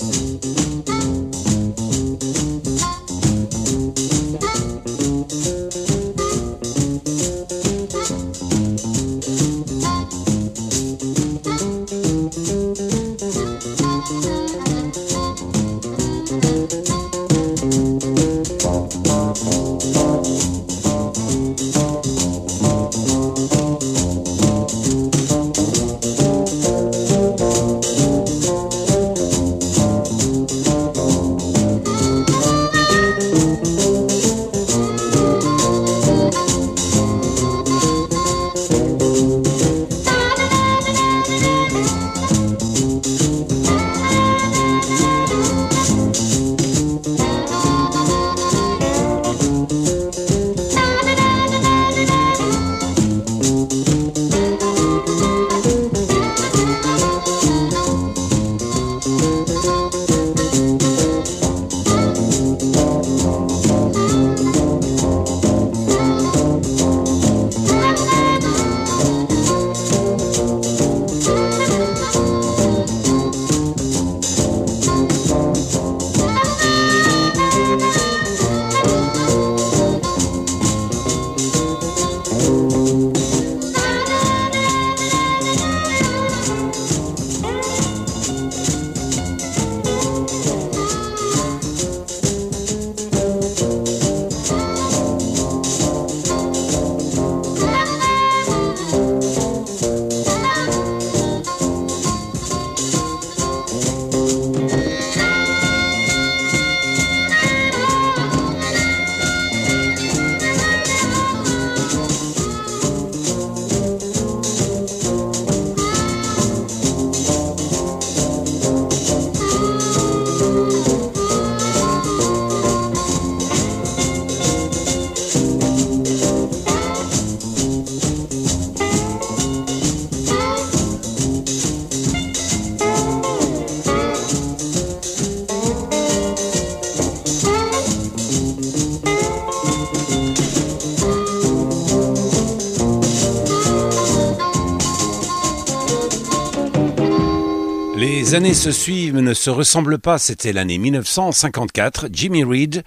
Les 148.25 148.33
années 148.33 148.55
se 148.55 148.71
suivent, 148.71 149.19
ne 149.19 149.35
se 149.35 149.51
ressemblent 149.51 149.99
pas. 149.99 150.17
C'était 150.17 150.51
l'année 150.51 150.79
1954. 150.79 152.07
Jimmy 152.11 152.43
Reed, 152.43 152.81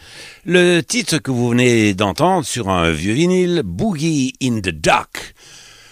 le 0.44 0.80
titre 0.80 1.18
que 1.18 1.30
vous 1.30 1.50
venez 1.50 1.94
d'entendre 1.94 2.44
sur 2.44 2.70
un 2.70 2.90
vieux 2.90 3.12
vinyle, 3.12 3.62
Boogie 3.64 4.32
in 4.42 4.58
the 4.58 4.70
Dark. 4.70 5.36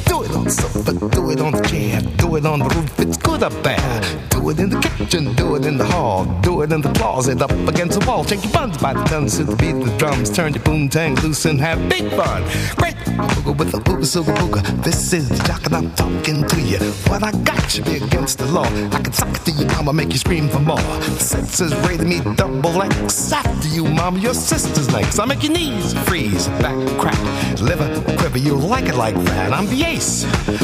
Do 0.05 0.23
it 0.23 0.31
on 0.31 0.43
the 0.45 0.49
sofa, 0.49 0.93
do 0.93 1.31
it 1.31 1.41
on 1.41 1.51
the 1.53 1.61
chair, 1.61 2.01
do 2.17 2.35
it 2.35 2.45
on 2.45 2.59
the 2.59 2.65
roof. 2.65 2.99
It's 2.99 3.17
good 3.17 3.43
up 3.43 3.53
there. 3.63 4.01
Do 4.29 4.49
it 4.49 4.59
in 4.59 4.69
the 4.69 4.79
kitchen, 4.79 5.33
do 5.35 5.55
it 5.55 5.65
in 5.65 5.77
the 5.77 5.85
hall, 5.85 6.25
do 6.41 6.61
it 6.61 6.71
in 6.71 6.81
the 6.81 6.91
closet, 6.93 7.41
up 7.41 7.51
against 7.67 7.99
the 7.99 8.05
wall. 8.05 8.23
Shake 8.23 8.43
your 8.43 8.53
buns 8.53 8.77
by 8.77 8.93
the 8.93 9.03
tons 9.03 9.37
to 9.37 9.43
the 9.43 9.55
beat 9.55 9.73
the 9.73 9.95
drums. 9.97 10.29
Turn 10.29 10.53
your 10.53 10.63
boom 10.63 10.89
tang 10.89 11.15
loose 11.15 11.45
and 11.45 11.59
have 11.59 11.77
big 11.89 12.09
fun. 12.11 12.43
Great 12.75 12.95
booga 13.17 13.57
with 13.57 13.71
the 13.71 13.79
booga 13.79 14.05
suga 14.05 14.33
booga. 14.35 14.61
This 14.83 15.13
is 15.13 15.29
the 15.29 15.37
jock 15.43 15.65
and 15.65 15.75
I'm 15.75 15.91
talking 15.91 16.47
to 16.47 16.61
you. 16.61 16.79
What 17.09 17.23
I 17.23 17.31
got 17.43 17.69
should 17.69 17.85
be 17.85 17.97
against 17.97 18.39
the 18.39 18.47
law. 18.47 18.65
I 18.65 18.99
can 19.01 19.13
suck 19.13 19.33
to 19.43 19.51
you, 19.51 19.65
mama, 19.67 19.93
make 19.93 20.11
you 20.11 20.17
scream 20.17 20.49
for 20.49 20.59
more. 20.59 20.77
The 20.77 21.19
senses 21.19 21.73
rated 21.87 22.07
me 22.07 22.19
double 22.35 22.81
X. 22.81 23.31
After 23.31 23.67
you, 23.67 23.85
mama, 23.85 24.19
your 24.33 24.41
sister's 24.41 24.87
next. 24.87 25.19
I 25.19 25.25
make 25.25 25.43
your 25.43 25.51
knees 25.51 25.93
freeze, 26.07 26.47
back 26.63 26.77
crack, 26.97 27.19
liver 27.59 27.87
quiver. 28.17 28.37
You 28.37 28.55
like 28.55 28.85
it 28.85 28.95
like 28.95 29.15
that. 29.25 29.51
I'm 29.51 29.67
the 29.67 29.83
ace 29.83 30.23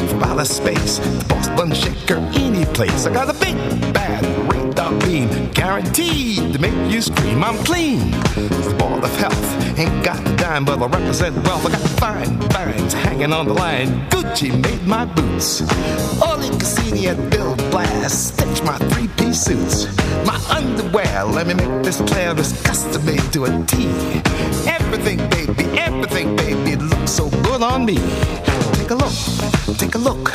from 0.09 0.23
outer 0.23 0.45
space, 0.45 0.99
the 0.99 1.25
boss 1.27 1.49
bun 1.49 1.73
shaker, 1.73 2.17
any 2.33 2.63
place. 2.65 3.05
I 3.05 3.13
got 3.13 3.29
a 3.29 3.33
big 3.33 3.57
bad 3.93 4.23
radar 4.91 5.07
beam, 5.07 5.51
guaranteed 5.51 6.53
to 6.53 6.59
make 6.59 6.91
you 6.91 7.01
scream. 7.01 7.43
I'm 7.43 7.57
clean, 7.63 8.11
the 8.11 8.75
ball 8.77 9.03
of 9.03 9.15
health. 9.17 9.77
Ain't 9.77 10.03
got 10.03 10.19
a 10.19 10.35
dime, 10.35 10.65
but 10.65 10.81
I 10.81 10.87
represent 10.87 11.35
wealth. 11.45 11.65
I 11.65 11.71
got 11.71 11.89
fine 11.99 12.39
vines 12.49 12.93
hanging 12.93 13.33
on 13.33 13.47
the 13.47 13.53
line. 13.53 14.09
Gucci 14.09 14.51
made 14.61 14.85
my 14.85 15.05
boots. 15.05 15.61
Oli 16.21 16.49
Cassini 16.57 17.07
at 17.07 17.29
Bill 17.29 17.55
Blast 17.71 18.33
stitched 18.33 18.63
my 18.63 18.77
three-piece 18.89 19.41
suits. 19.41 19.85
My 20.25 20.39
underwear, 20.49 21.25
let 21.25 21.47
me 21.47 21.53
make 21.53 21.83
this 21.83 22.01
clear, 22.01 22.37
is 22.37 22.59
custom 22.63 23.05
made 23.05 23.33
to 23.33 23.45
a 23.45 23.65
T. 23.65 23.87
Everything, 24.67 25.17
baby, 25.29 25.65
everything, 25.77 26.35
baby, 26.35 26.71
it 26.71 26.81
looks 26.81 27.11
so 27.11 27.29
good 27.29 27.61
on 27.61 27.85
me. 27.85 27.97
Take 28.73 28.91
a 28.91 28.95
look, 28.95 29.13
take 29.75 29.95
a 29.95 29.97
look. 29.97 30.31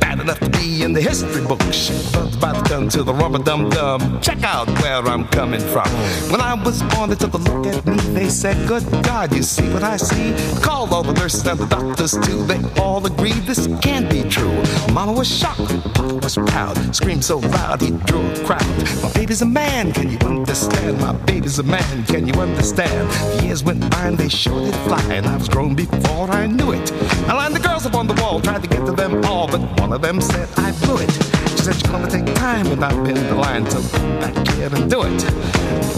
Bad 0.00 0.20
enough 0.20 0.40
to 0.40 0.50
be 0.50 0.82
in 0.82 0.92
the 0.92 1.00
history 1.00 1.44
books. 1.46 1.90
Buds 2.12 2.36
by 2.36 2.52
the 2.52 2.68
gun 2.68 2.88
to 2.90 3.02
the 3.02 3.12
rubber 3.12 3.38
dum 3.38 3.68
dum. 3.70 4.20
Check 4.20 4.42
out 4.42 4.68
where 4.80 5.02
I'm 5.06 5.26
coming 5.28 5.60
from. 5.60 5.88
When 6.30 6.40
I 6.40 6.54
was 6.54 6.82
born, 6.94 7.10
they 7.10 7.16
took 7.16 7.34
a 7.34 7.38
look 7.38 7.66
at 7.66 7.86
me. 7.86 7.96
They 8.14 8.28
said, 8.28 8.56
Good 8.68 8.84
God, 9.02 9.34
you 9.34 9.42
see 9.42 9.68
what 9.72 9.82
I 9.82 9.96
see? 9.96 10.34
Called 10.60 10.92
all 10.92 11.02
the 11.02 11.12
nurses 11.12 11.46
and 11.46 11.58
the 11.58 11.66
doctors 11.66 12.12
too. 12.12 12.44
They 12.44 12.60
all 12.80 13.04
agreed 13.04 13.42
this 13.46 13.66
can't 13.80 14.08
be 14.10 14.22
true. 14.22 14.62
Mama 14.92 15.12
was 15.12 15.28
shocked, 15.28 15.68
Papa 15.94 16.14
was 16.22 16.36
proud. 16.36 16.76
Screamed 16.94 17.24
so 17.24 17.38
loud 17.38 17.80
he 17.82 17.90
drew 17.90 18.26
a 18.26 18.44
crowd. 18.44 18.66
My 19.02 19.12
baby's 19.12 19.42
a 19.42 19.46
man, 19.46 19.92
can 19.92 20.10
you 20.10 20.18
understand? 20.24 21.00
My 21.00 21.12
baby's 21.12 21.58
a 21.58 21.62
man, 21.62 22.04
can 22.04 22.26
you 22.26 22.34
understand? 22.34 23.10
The 23.10 23.46
years 23.46 23.64
went 23.64 23.90
by 23.90 24.06
and 24.06 24.18
they 24.18 24.28
showed 24.28 24.68
it 24.68 24.74
fly, 24.86 25.02
and 25.10 25.26
I 25.26 25.36
was 25.36 25.48
grown 25.48 25.74
before 25.74 26.30
I 26.30 26.46
knew 26.46 26.72
it. 26.72 26.92
I 27.28 27.34
lined 27.34 27.54
the 27.54 27.60
girls 27.60 27.86
up 27.86 27.94
on 27.94 28.06
the 28.06 28.14
wall, 28.14 28.40
tried 28.46 28.62
to 28.62 28.68
get 28.68 28.86
to 28.86 28.92
them 28.92 29.24
all, 29.24 29.48
but 29.48 29.60
one 29.80 29.92
of 29.92 30.00
them 30.00 30.20
said 30.20 30.48
I 30.56 30.70
blew 30.82 30.98
it. 30.98 31.10
She 31.50 31.64
said 31.64 31.82
you're 31.82 31.90
gonna 31.90 32.08
take 32.08 32.32
time 32.36 32.68
and 32.68 32.84
I've 32.84 33.02
been 33.02 33.14
the 33.14 33.34
line, 33.34 33.68
so 33.68 33.80
come 33.98 34.20
back 34.20 34.36
here 34.50 34.72
and 34.72 34.88
do 34.88 35.02
it. 35.02 35.18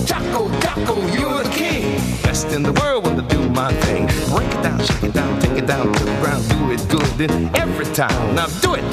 Jocko, 0.06 0.48
Jocko, 0.62 0.96
you're 1.12 1.42
the 1.44 1.50
king. 1.52 2.00
Best 2.22 2.46
in 2.52 2.62
the 2.62 2.72
world 2.72 3.04
when 3.04 3.16
to 3.16 3.22
do 3.22 3.50
my 3.50 3.70
thing. 3.84 4.06
Break 4.34 4.48
it 4.48 4.62
down, 4.62 4.80
shake 4.82 5.04
it 5.04 5.12
down, 5.12 5.38
take 5.42 5.58
it 5.58 5.66
down 5.66 5.92
to 5.92 6.04
the 6.06 6.16
ground, 6.22 6.48
do 6.48 6.72
it 6.72 6.88
good 6.88 7.30
and 7.30 7.54
every 7.54 7.84
time. 7.94 8.34
Now 8.34 8.46
do 8.62 8.76
it, 8.76 8.84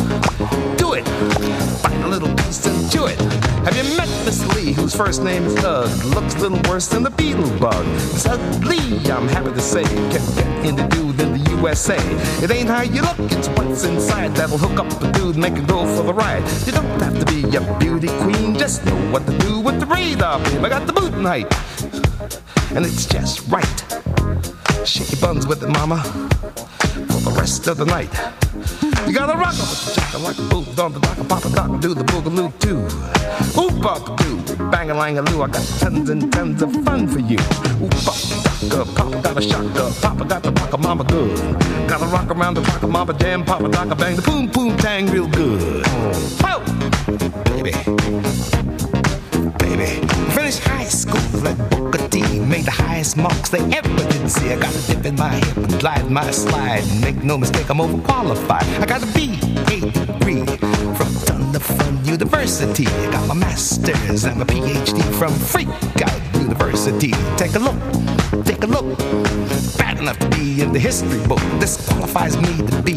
do 0.78 0.92
it. 0.92 1.08
Find 1.80 2.04
a 2.04 2.10
little 2.10 2.36
piece 2.36 2.66
and 2.66 2.92
chew 2.92 3.06
it. 3.06 3.45
Have 3.66 3.76
you 3.76 3.98
met 3.98 4.08
Miss 4.26 4.46
Lee, 4.56 4.74
whose 4.74 4.96
first 4.96 5.24
name 5.24 5.44
is 5.46 5.56
Doug? 5.56 5.90
Looks 6.14 6.36
a 6.36 6.48
little 6.48 6.62
worse 6.70 6.88
than 6.88 7.02
the 7.02 7.10
beetle 7.10 7.50
bug. 7.58 7.84
Lee, 8.64 9.00
I'm 9.10 9.28
happy 9.28 9.52
to 9.52 9.60
say, 9.60 9.84
can 9.84 10.12
get 10.12 10.66
in 10.68 10.76
the 10.76 10.88
dude 10.90 11.20
in 11.20 11.34
the 11.34 11.50
USA. 11.58 11.98
It 12.44 12.52
ain't 12.52 12.70
how 12.70 12.84
you 12.84 13.02
look, 13.02 13.18
it's 13.32 13.48
what's 13.50 13.84
inside 13.84 14.36
that'll 14.36 14.60
hook 14.60 14.80
up 14.80 15.02
a 15.02 15.12
dude, 15.14 15.36
make 15.36 15.54
it 15.54 15.66
go 15.66 15.84
for 15.98 16.04
the 16.04 16.14
ride. 16.14 16.44
You 16.68 16.74
don't 16.74 17.02
have 17.02 17.18
to 17.18 17.26
be 17.26 17.42
a 17.58 17.80
beauty 17.80 18.10
queen, 18.20 18.56
just 18.56 18.86
know 18.86 19.12
what 19.12 19.26
to 19.26 19.36
do 19.40 19.60
with 19.60 19.80
the 19.80 19.88
radar 19.88 20.38
beam. 20.46 20.64
I 20.64 20.70
got 20.70 20.86
the 20.86 20.94
boot 20.94 21.14
height, 21.14 21.52
and 22.76 22.86
it's 22.86 23.08
just 23.08 23.48
right. 23.48 24.88
Shake 24.88 25.12
your 25.12 25.22
buns 25.22 25.48
with 25.48 25.64
it, 25.64 25.70
mama, 25.70 26.04
for 26.04 27.32
the 27.32 27.36
rest 27.36 27.66
of 27.66 27.78
the 27.78 27.86
night. 27.86 28.45
You 29.06 29.14
gotta 29.14 29.38
rock 29.38 29.52
with 29.52 29.86
the 29.86 29.94
jacker 29.94 30.18
like 30.20 30.38
a 30.38 30.42
boot 30.44 30.80
on 30.80 30.94
the 30.94 31.00
dock, 31.00 31.28
pop 31.28 31.46
a 31.46 31.50
dock, 31.50 31.80
do 31.80 31.94
the 31.94 32.04
boogaloo 32.04 32.52
too. 32.60 32.80
Oop 33.60 33.82
pop 33.82 34.18
do, 34.18 34.56
bang 34.72 34.90
a 34.90 34.94
lang 34.94 35.18
a 35.18 35.22
loo. 35.22 35.44
I 35.44 35.48
got 35.48 35.66
tons 35.80 36.10
and 36.10 36.32
tons 36.34 36.62
of 36.62 36.72
fun 36.84 37.08
for 37.08 37.20
you. 37.20 37.38
Oop 37.84 37.92
pop 38.04 38.16
docka, 38.16 38.96
papa 38.96 39.22
got 39.22 39.38
a 39.38 39.42
shocker, 39.42 39.92
papa 40.02 40.26
got 40.26 40.44
the 40.44 40.52
rocker, 40.52 40.78
mama 40.78 41.04
good. 41.04 41.38
Gotta 41.88 42.06
rock 42.06 42.32
around 42.32 42.56
the 42.56 42.62
rocker, 42.62 42.88
mama 42.88 43.14
jam, 43.14 43.46
papa 43.46 43.70
docka, 43.70 43.98
bang 43.98 44.16
the 44.16 44.22
boom 44.24 44.48
boom 44.48 44.76
tang 44.78 45.06
real 45.08 45.28
good. 45.28 45.84
Oh, 46.44 46.64
baby 47.46 47.74
baby. 49.78 50.15
Finished 50.46 50.68
high 50.68 50.84
school 50.84 51.48
at 51.48 51.58
Booker 51.72 52.08
T. 52.10 52.22
Made 52.40 52.66
the 52.66 52.70
highest 52.70 53.18
marks 53.18 53.50
they 53.50 53.62
ever 53.62 54.10
did 54.12 54.30
see. 54.30 54.52
I 54.52 54.60
got 54.60 54.76
a 54.76 54.88
dip 54.88 55.04
in 55.04 55.16
my 55.16 55.30
hip 55.30 55.58
and 55.58 55.80
glide 55.80 56.12
my 56.12 56.30
slide. 56.30 56.84
Make 57.02 57.24
no 57.24 57.36
mistake, 57.36 57.68
I'm 57.68 57.80
overqualified. 57.80 58.80
I 58.80 58.86
got 58.86 59.02
a 59.02 59.08
B.A. 59.08 59.80
degree 59.90 60.46
from 60.98 61.10
Thunder 61.26 61.58
Fun 61.58 62.06
University. 62.06 62.86
I 62.86 63.12
got 63.12 63.28
my 63.28 63.34
master's 63.34 64.26
and 64.26 64.38
my 64.38 64.46
PhD 64.46 65.02
from 65.18 65.34
Freak 65.34 65.68
Out 66.04 66.25
University. 66.46 67.12
Take 67.38 67.56
a 67.56 67.60
look, 67.60 67.80
take 68.46 68.64
a 68.64 68.68
look. 68.68 68.98
Bad 69.80 69.98
enough 69.98 70.20
to 70.20 70.30
be 70.30 70.62
in 70.62 70.72
the 70.74 70.80
history 70.80 71.20
book. 71.28 71.40
This 71.60 71.76
qualifies 71.88 72.38
me 72.38 72.52
to 72.68 72.82
be 72.84 72.94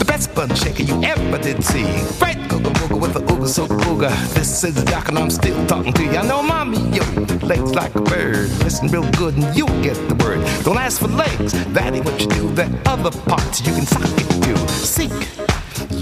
the 0.00 0.04
best 0.04 0.34
bun 0.34 0.52
shaker 0.56 0.82
you 0.82 1.00
ever 1.04 1.38
did 1.38 1.62
see. 1.62 1.84
Right, 2.20 2.40
googa 2.50 2.72
booga 2.78 3.00
with 3.00 3.14
the 3.14 3.20
ooga 3.20 3.46
so 3.46 3.66
ooga. 3.66 4.10
This 4.34 4.64
is 4.64 4.74
the 4.74 4.84
doc 4.84 5.08
and 5.08 5.18
I'm 5.18 5.30
still 5.30 5.64
talking 5.66 5.92
to 5.92 6.02
you. 6.02 6.16
I 6.16 6.26
know 6.26 6.42
mommy, 6.42 6.80
yo, 6.90 7.04
legs 7.46 7.72
like 7.72 7.94
a 7.94 8.00
bird. 8.00 8.50
Listen 8.64 8.88
real 8.88 9.08
good 9.12 9.34
and 9.36 9.56
you 9.56 9.66
get 9.86 9.96
the 10.08 10.16
word. 10.24 10.40
Don't 10.64 10.78
ask 10.78 11.00
for 11.00 11.08
legs, 11.08 11.52
that 11.72 11.94
ain't 11.94 12.04
what 12.04 12.20
you 12.20 12.26
do. 12.26 12.52
That 12.54 12.70
other 12.88 13.12
parts 13.30 13.64
you 13.64 13.72
can 13.72 13.86
sock 13.86 14.02
it 14.02 14.28
to. 14.42 14.68
Seek 14.68 15.49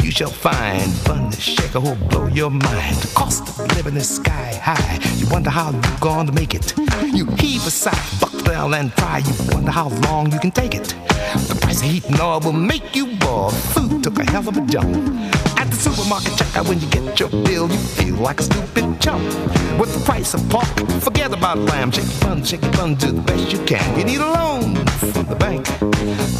you 0.03 0.11
shall 0.11 0.31
find 0.31 0.93
fun 1.07 1.31
to 1.31 1.41
shaker 1.41 1.81
who'll 1.81 2.09
blow 2.09 2.27
your 2.27 2.51
mind. 2.51 2.97
The 2.97 3.13
cost 3.15 3.49
of 3.49 3.77
living 3.77 3.97
is 3.97 4.09
sky 4.09 4.55
high. 4.63 4.99
You 5.17 5.27
wonder 5.29 5.51
how 5.51 5.71
you're 5.71 5.99
gonna 6.01 6.33
make 6.33 6.55
it. 6.55 6.75
You 7.15 7.27
heave 7.39 7.67
a 7.67 7.71
sigh, 7.71 8.19
down 8.49 8.75
and 8.75 8.93
try. 8.97 9.19
You 9.19 9.35
wonder 9.53 9.71
how 9.71 9.89
long 10.07 10.33
you 10.33 10.39
can 10.39 10.51
take 10.51 10.75
it. 10.75 10.95
The 11.49 11.59
price 11.61 11.81
of 11.83 11.89
heat 11.89 12.05
and 12.07 12.21
oil 12.21 12.41
will 12.41 12.53
make 12.53 12.97
you 12.97 13.07
boil. 13.17 13.51
Food 13.51 14.03
took 14.03 14.19
a 14.19 14.25
hell 14.31 14.49
of 14.49 14.57
a 14.57 14.61
jump. 14.63 14.97
At 15.69 15.75
the 15.75 15.81
supermarket 15.91 16.33
checkout, 16.33 16.67
when 16.67 16.81
you 16.81 16.89
get 16.89 17.21
your 17.21 17.29
bill, 17.29 17.69
you 17.69 17.77
feel 17.77 18.15
like 18.15 18.41
a 18.41 18.43
stupid 18.43 18.99
chump. 19.03 19.23
With 19.79 19.93
the 19.93 20.01
price 20.03 20.33
of 20.33 20.41
pork, 20.49 20.65
forget 21.03 21.31
about 21.35 21.59
lamb. 21.59 21.91
Shake 21.91 22.07
your 22.09 22.21
bun, 22.23 22.43
shake 22.43 22.63
your 22.63 22.73
bun, 22.73 22.95
do 22.95 23.13
the 23.13 23.21
best 23.21 23.53
you 23.53 23.63
can. 23.67 23.99
You 23.99 24.05
need 24.07 24.17
a 24.17 24.31
loan 24.33 24.77
from 25.13 25.27
the 25.27 25.37
bank. 25.37 25.69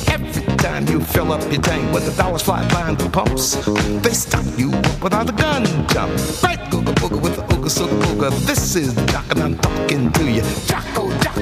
Every 0.09 0.47
time 0.57 0.89
you 0.89 1.01
fill 1.01 1.31
up 1.31 1.43
your 1.53 1.61
tank, 1.61 1.93
when 1.93 2.07
the 2.07 2.13
dollars 2.13 2.41
fly 2.41 2.67
by 2.71 2.89
in 2.89 2.97
the 2.97 3.11
pumps, 3.11 3.57
they 4.01 4.15
stop 4.15 4.47
you 4.57 4.71
without 5.03 5.29
a 5.29 5.33
gun 5.33 5.65
jump. 5.89 6.11
Right, 6.43 6.61
googa 6.71 6.95
booga 6.95 7.21
with 7.21 7.37
the 7.37 7.43
ooga 7.53 7.69
sooga 7.69 8.01
booga. 8.05 8.31
This 8.47 8.77
is 8.77 8.95
the 8.95 9.05
doc 9.13 9.27
and 9.29 9.41
I'm 9.43 9.59
talking 9.59 10.11
to 10.11 10.25
you. 10.25 10.43
Jocko, 10.65 11.13
Jocko, 11.21 11.38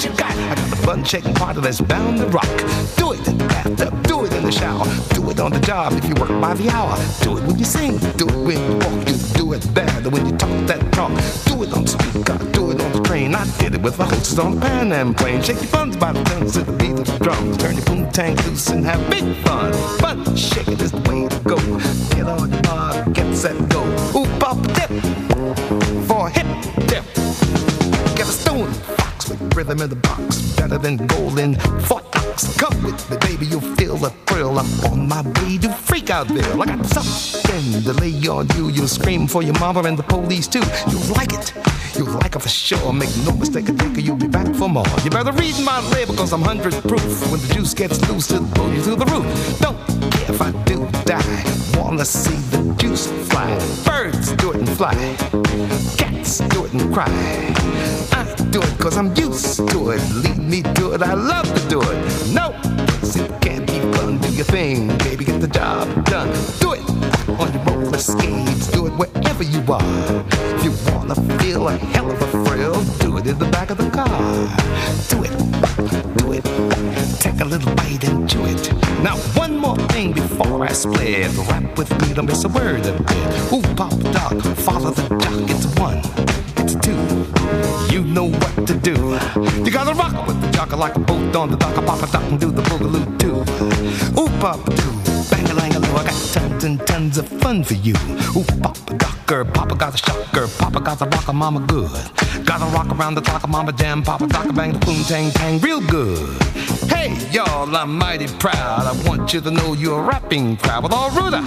what 0.00 0.10
you 0.10 0.18
got? 0.18 0.32
I 0.32 0.54
got 0.54 0.76
the 0.76 0.86
bun 0.86 1.04
shaking 1.04 1.34
party 1.34 1.60
that's 1.60 1.80
bound 1.80 2.18
to 2.18 2.26
rock. 2.28 2.48
Do 2.96 3.12
it 3.12 3.26
in 3.28 3.36
the 3.36 3.44
bathtub, 3.44 4.02
do 4.04 4.24
it 4.24 4.32
in 4.32 4.44
the 4.44 4.52
shower, 4.52 4.86
do 5.14 5.28
it 5.30 5.40
on 5.40 5.52
the 5.52 5.60
job 5.60 5.92
if 5.92 6.04
you 6.08 6.14
work 6.14 6.30
by 6.40 6.54
the 6.54 6.70
hour. 6.70 6.96
Do 7.22 7.36
it 7.36 7.44
when 7.44 7.58
you 7.58 7.64
sing, 7.64 7.98
do 8.16 8.26
it 8.26 8.36
when 8.46 8.58
you 8.58 8.76
walk, 8.78 9.08
you 9.08 9.16
do 9.34 9.52
it 9.52 9.74
better 9.74 10.08
when 10.08 10.26
you 10.26 10.36
talk 10.36 10.66
that 10.66 10.80
talk. 10.92 11.10
Do 11.44 11.62
it 11.64 11.72
on 11.74 11.84
the 11.84 11.88
speaker, 11.88 12.38
do 12.52 12.70
it 12.70 12.80
on 12.80 12.92
the 12.92 13.00
train. 13.02 13.34
I 13.34 13.44
did 13.58 13.74
it 13.74 13.82
with 13.82 13.98
my 13.98 14.06
hostess 14.06 14.38
on 14.38 14.54
the 14.54 14.60
Pan 14.60 14.92
Am 14.92 15.14
plane. 15.14 15.42
Shake 15.42 15.60
your 15.60 15.70
buns 15.70 15.96
by 15.96 16.12
the 16.12 16.22
tons 16.24 16.52
to 16.54 16.62
the 16.62 16.72
beat 16.72 16.98
of 16.98 17.06
the 17.06 17.18
drums. 17.24 17.58
Turn 17.58 17.76
your 17.76 17.84
boom 17.84 18.10
tank 18.10 18.44
loose 18.46 18.70
and 18.70 18.84
have 18.84 19.00
big 19.10 19.24
fun. 19.44 19.72
Bun 20.00 20.36
shaking 20.36 20.80
is 20.80 20.92
the 20.92 21.00
way 21.08 21.28
to 21.28 21.40
go. 21.40 21.56
Get 22.16 22.26
on 22.26 22.50
your 22.50 22.62
rhythm 29.70 29.82
in 29.82 29.90
the 29.90 29.96
box. 29.96 30.52
Better 30.56 30.78
than 30.78 30.96
golden 31.06 31.54
Fort 31.82 32.04
Knox. 32.14 32.56
Come 32.56 32.82
with 32.82 33.10
me, 33.10 33.16
baby, 33.18 33.46
you'll 33.46 33.60
feel 33.76 33.96
the 33.96 34.10
thrill. 34.26 34.58
I'm 34.58 34.66
on 34.90 35.08
my 35.08 35.22
way 35.22 35.58
to 35.58 35.72
freak 35.72 36.10
out 36.10 36.28
there. 36.28 36.60
I 36.60 36.66
got 36.66 36.84
something 36.86 37.82
to 37.82 37.92
lay 38.00 38.26
on 38.28 38.48
you. 38.56 38.68
You'll 38.70 38.88
scream 38.88 39.26
for 39.26 39.42
your 39.42 39.58
mama 39.58 39.82
and 39.82 39.98
the 39.98 40.02
police 40.02 40.48
too. 40.48 40.62
You'll 40.90 41.14
like 41.14 41.32
it. 41.32 41.79
You'll 42.00 42.12
like 42.12 42.34
it 42.34 42.40
for 42.40 42.48
sure. 42.48 42.94
Make 42.94 43.14
no 43.26 43.32
mistake, 43.32 43.68
a 43.68 43.72
dicker, 43.72 44.00
you'll 44.00 44.16
be 44.16 44.26
back 44.26 44.46
for 44.54 44.70
more. 44.70 44.86
You 45.04 45.10
better 45.10 45.32
read 45.32 45.54
my 45.62 45.86
label, 45.90 46.14
cause 46.14 46.32
I'm 46.32 46.40
100 46.40 46.72
proof. 46.88 47.30
When 47.30 47.38
the 47.42 47.52
juice 47.52 47.74
gets 47.74 48.00
loose, 48.08 48.30
it'll 48.30 48.46
blow 48.46 48.72
you 48.72 48.80
through 48.80 48.96
the 48.96 49.04
roof. 49.04 49.60
Don't 49.60 49.76
care 50.10 50.30
if 50.34 50.40
I 50.40 50.50
do 50.64 50.88
die. 51.04 51.44
Wanna 51.76 52.06
see 52.06 52.36
the 52.52 52.74
juice 52.78 53.06
fly. 53.28 53.52
Birds 53.84 54.32
do 54.36 54.50
it 54.52 54.56
and 54.56 54.68
fly. 54.70 54.94
Cats 55.98 56.38
do 56.38 56.64
it 56.64 56.72
and 56.72 56.90
cry. 56.90 57.04
I 58.12 58.24
do 58.50 58.62
it 58.62 58.78
cause 58.78 58.96
I'm 58.96 59.14
used 59.14 59.68
to 59.68 59.90
it. 59.90 60.00
Lead 60.24 60.38
me 60.38 60.62
to 60.62 60.92
it, 60.92 61.02
I 61.02 61.12
love 61.12 61.52
to 61.54 61.68
do 61.68 61.82
it. 61.82 62.32
No, 62.32 62.56
it 63.02 63.42
can't 63.42 63.66
be 63.66 63.78
fun. 63.92 64.16
Do 64.20 64.32
your 64.32 64.46
thing, 64.46 64.88
baby, 65.04 65.26
get 65.26 65.38
the 65.38 65.48
job 65.48 65.86
done. 66.06 66.32
Do 66.60 66.72
it 66.72 66.80
on 67.38 67.52
your 67.52 67.62
roller 67.64 67.89
skates. 68.00 68.66
Do 68.68 68.86
it 68.86 68.92
wherever 68.92 69.42
you 69.42 69.60
are. 69.72 70.24
If 70.56 70.64
you 70.64 70.72
wanna 70.92 71.14
feel 71.38 71.68
a 71.68 71.76
hell 71.76 72.10
of 72.10 72.20
a 72.22 72.44
thrill, 72.44 72.82
do 72.98 73.18
it 73.18 73.26
in 73.26 73.38
the 73.38 73.46
back 73.46 73.70
of 73.70 73.78
the 73.78 73.90
car. 73.90 74.08
Do 75.08 75.22
it, 75.24 75.32
do 76.18 76.32
it. 76.32 76.44
Take 77.20 77.40
a 77.40 77.44
little 77.44 77.74
bite 77.74 78.04
and 78.04 78.28
chew 78.28 78.44
it. 78.46 78.72
Now, 79.02 79.16
one 79.34 79.56
more 79.56 79.76
thing 79.92 80.12
before 80.12 80.64
I 80.64 80.72
split. 80.72 81.30
Rap 81.48 81.76
with 81.76 81.90
me, 82.00 82.14
don't 82.14 82.26
miss 82.26 82.44
a 82.44 82.48
word 82.48 82.86
of 82.86 83.00
it. 83.00 83.52
Ooh, 83.52 83.62
pop 83.74 83.96
dog, 84.12 84.42
follow 84.58 84.90
the 84.90 85.08
jock. 85.22 85.50
It's 85.50 85.66
one, 85.78 86.00
it's 86.56 86.74
two. 86.84 87.00
You 87.94 88.04
know 88.04 88.30
what 88.30 88.66
to 88.66 88.74
do. 88.74 89.18
You 89.64 89.70
gotta 89.70 89.94
rock 89.94 90.26
with 90.26 90.40
the 90.40 90.50
jock 90.50 90.72
like 90.76 90.96
a 90.96 91.00
boat 91.00 91.36
on 91.36 91.50
the 91.50 91.56
dock. 91.56 91.74
Pop 91.84 92.02
a 92.02 92.06
dock 92.12 92.22
and 92.30 92.40
do 92.40 92.50
the 92.50 92.62
boogaloo 92.62 93.18
too. 93.18 93.40
Ooh, 94.20 94.28
pop 94.40 94.64
doo, 94.64 94.99
and 96.64 96.86
tons 96.86 97.18
of 97.18 97.28
fun 97.40 97.62
for 97.64 97.74
you. 97.74 97.94
Ooh, 98.36 98.44
papa 98.62 98.94
docker, 98.96 99.44
papa 99.44 99.74
got 99.74 99.94
a 99.94 99.98
shocker, 99.98 100.46
papa 100.58 100.80
got 100.80 101.00
a 101.00 101.06
rocker, 101.06 101.32
mama 101.32 101.60
good. 101.60 101.90
Gotta 102.44 102.64
rock 102.66 102.88
around 102.96 103.14
the 103.14 103.22
clock, 103.22 103.48
mama 103.48 103.72
jam, 103.72 104.02
papa 104.02 104.26
docker, 104.26 104.52
bang 104.52 104.72
the 104.72 104.78
boom 104.78 105.02
tang 105.04 105.30
tang, 105.32 105.60
real 105.60 105.80
good. 105.80 106.42
Hey, 106.88 107.16
y'all, 107.30 107.74
I'm 107.76 107.96
mighty 107.96 108.26
proud. 108.26 108.86
I 108.86 109.08
want 109.08 109.32
you 109.32 109.40
to 109.40 109.50
know 109.50 109.74
you're 109.74 110.00
a 110.00 110.02
rapping 110.02 110.56
crowd 110.56 110.82
with 110.82 110.92
all 110.92 111.10
Ruda. 111.10 111.42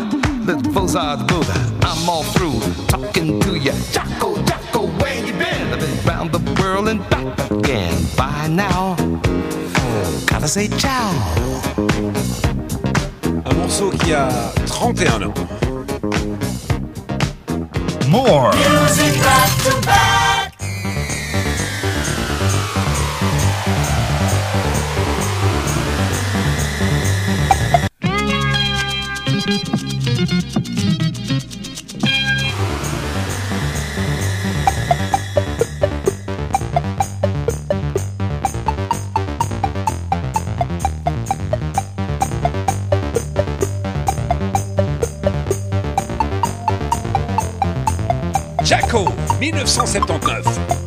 Little 0.45 0.71
Bozar 0.73 1.17
the 1.17 1.25
Buddha. 1.25 1.53
I'm 1.83 2.09
all 2.09 2.23
through 2.23 2.59
talking 2.87 3.39
to 3.41 3.57
you. 3.57 3.71
Jocko, 3.91 4.41
Jocko, 4.43 4.87
where 5.01 5.25
you 5.25 5.33
been? 5.33 5.73
I've 5.73 5.79
been 5.79 6.05
round 6.05 6.31
the 6.31 6.61
world 6.61 6.87
and 6.87 6.99
back 7.09 7.51
again. 7.51 7.93
By 8.17 8.47
now, 8.47 8.95
gotta 10.27 10.47
say 10.47 10.67
ciao. 10.67 12.62
Un 13.53 13.57
morceau 13.57 13.89
qui 13.91 14.13
a 14.13 14.27
31 14.65 15.23
ans. 15.23 15.33
More. 18.09 18.51
Music 18.55 19.21
back 19.21 19.49
to 19.63 19.85
back. 19.85 20.22
1979. 49.65 50.82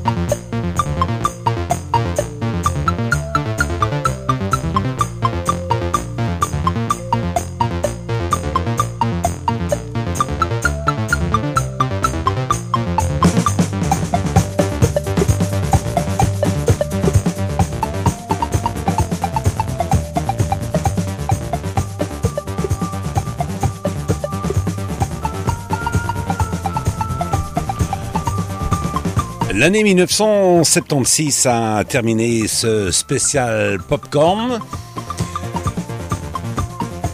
L'année 29.57 29.83
1976 29.85 31.47
a 31.47 31.83
terminé 31.85 32.47
ce 32.47 32.91
spécial 32.91 33.79
Popcorn. 33.79 34.61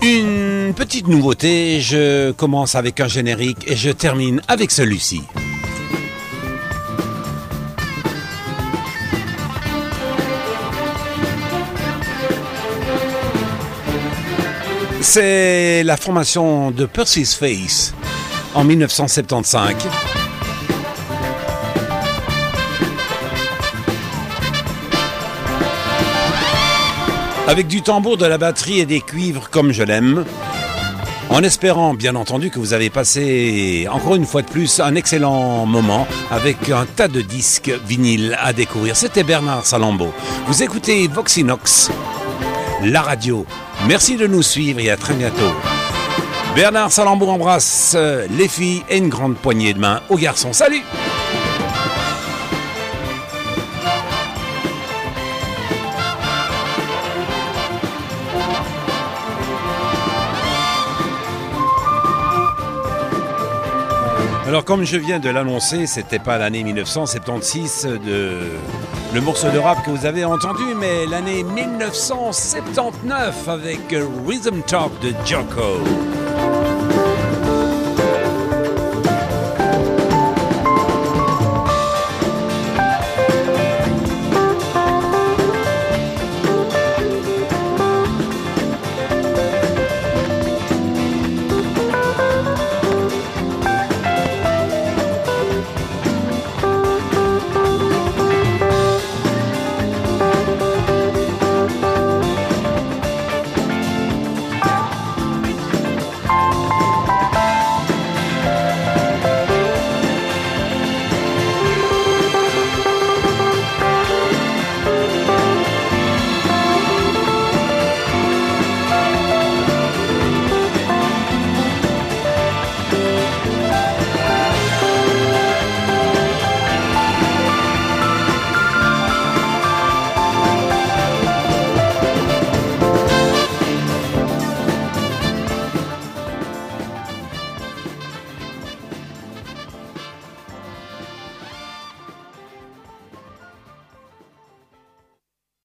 Une 0.03 0.75
petite 0.75 1.07
nouveauté, 1.07 1.81
je 1.81 2.33
commence 2.33 2.75
avec 2.75 2.99
un 2.99 3.07
générique 3.07 3.71
et 3.71 3.77
je 3.77 3.91
termine 3.91 4.43
avec 4.49 4.73
celui-ci. 4.73 5.23
C'est 15.01 15.85
la 15.85 15.97
formation 15.97 16.73
de 16.73 16.87
Percy's 16.87 17.37
Face 17.37 17.95
en 18.57 18.65
1975. 18.65 20.12
Avec 27.53 27.67
du 27.67 27.83
tambour, 27.83 28.17
de 28.17 28.25
la 28.25 28.39
batterie 28.39 28.81
et 28.81 28.87
des 28.87 29.03
cuivres 29.03 29.51
comme 29.51 29.73
je 29.73 29.83
l'aime. 29.83 30.25
En 31.29 31.43
espérant, 31.43 31.93
bien 31.93 32.17
entendu, 32.17 32.49
que 32.49 32.59
vous 32.59 32.73
avez 32.73 32.89
passé, 32.89 33.87
encore 33.93 34.15
une 34.15 34.25
fois 34.25 34.41
de 34.41 34.47
plus, 34.47 34.81
un 34.81 34.95
excellent 34.95 35.67
moment 35.67 36.09
avec 36.31 36.71
un 36.71 36.87
tas 36.87 37.09
de 37.09 37.21
disques 37.21 37.71
vinyles 37.87 38.39
à 38.41 38.55
découvrir. 38.55 38.97
C'était 38.97 39.23
Bernard 39.23 39.67
Salambo. 39.67 40.15
Vous 40.47 40.63
écoutez 40.63 41.07
Voxinox, 41.09 41.91
la 42.85 43.03
radio. 43.03 43.45
Merci 43.87 44.17
de 44.17 44.27
nous 44.27 44.43
suivre 44.43 44.81
et 44.81 44.89
à 44.89 44.97
très 44.97 45.13
bientôt. 45.13 45.53
Bernard 46.57 46.91
Salambo 46.91 47.29
embrasse 47.29 47.95
les 48.31 48.49
filles 48.49 48.83
et 48.89 48.97
une 48.97 49.11
grande 49.11 49.37
poignée 49.37 49.75
de 49.75 49.79
main 49.79 50.01
aux 50.09 50.17
garçons. 50.17 50.55
Salut 50.55 50.81
Alors 64.53 64.67
comme 64.67 64.85
je 64.85 64.99
viens 64.99 65.19
de 65.19 65.31
l'annoncer, 65.31 65.87
c'était 65.87 66.19
pas 66.19 66.37
l'année 66.37 66.63
1976 66.63 67.89
de 68.05 68.37
le 69.15 69.21
morceau 69.23 69.49
de 69.49 69.59
rap 69.59 69.83
que 69.83 69.89
vous 69.89 70.05
avez 70.05 70.27
entendu, 70.27 70.75
mais 70.79 71.07
l'année 71.07 71.43
1979 71.43 73.49
avec 73.49 73.81
Rhythm 74.27 74.61
Talk 74.67 74.93
de 75.01 75.15
Jocko. 75.25 76.22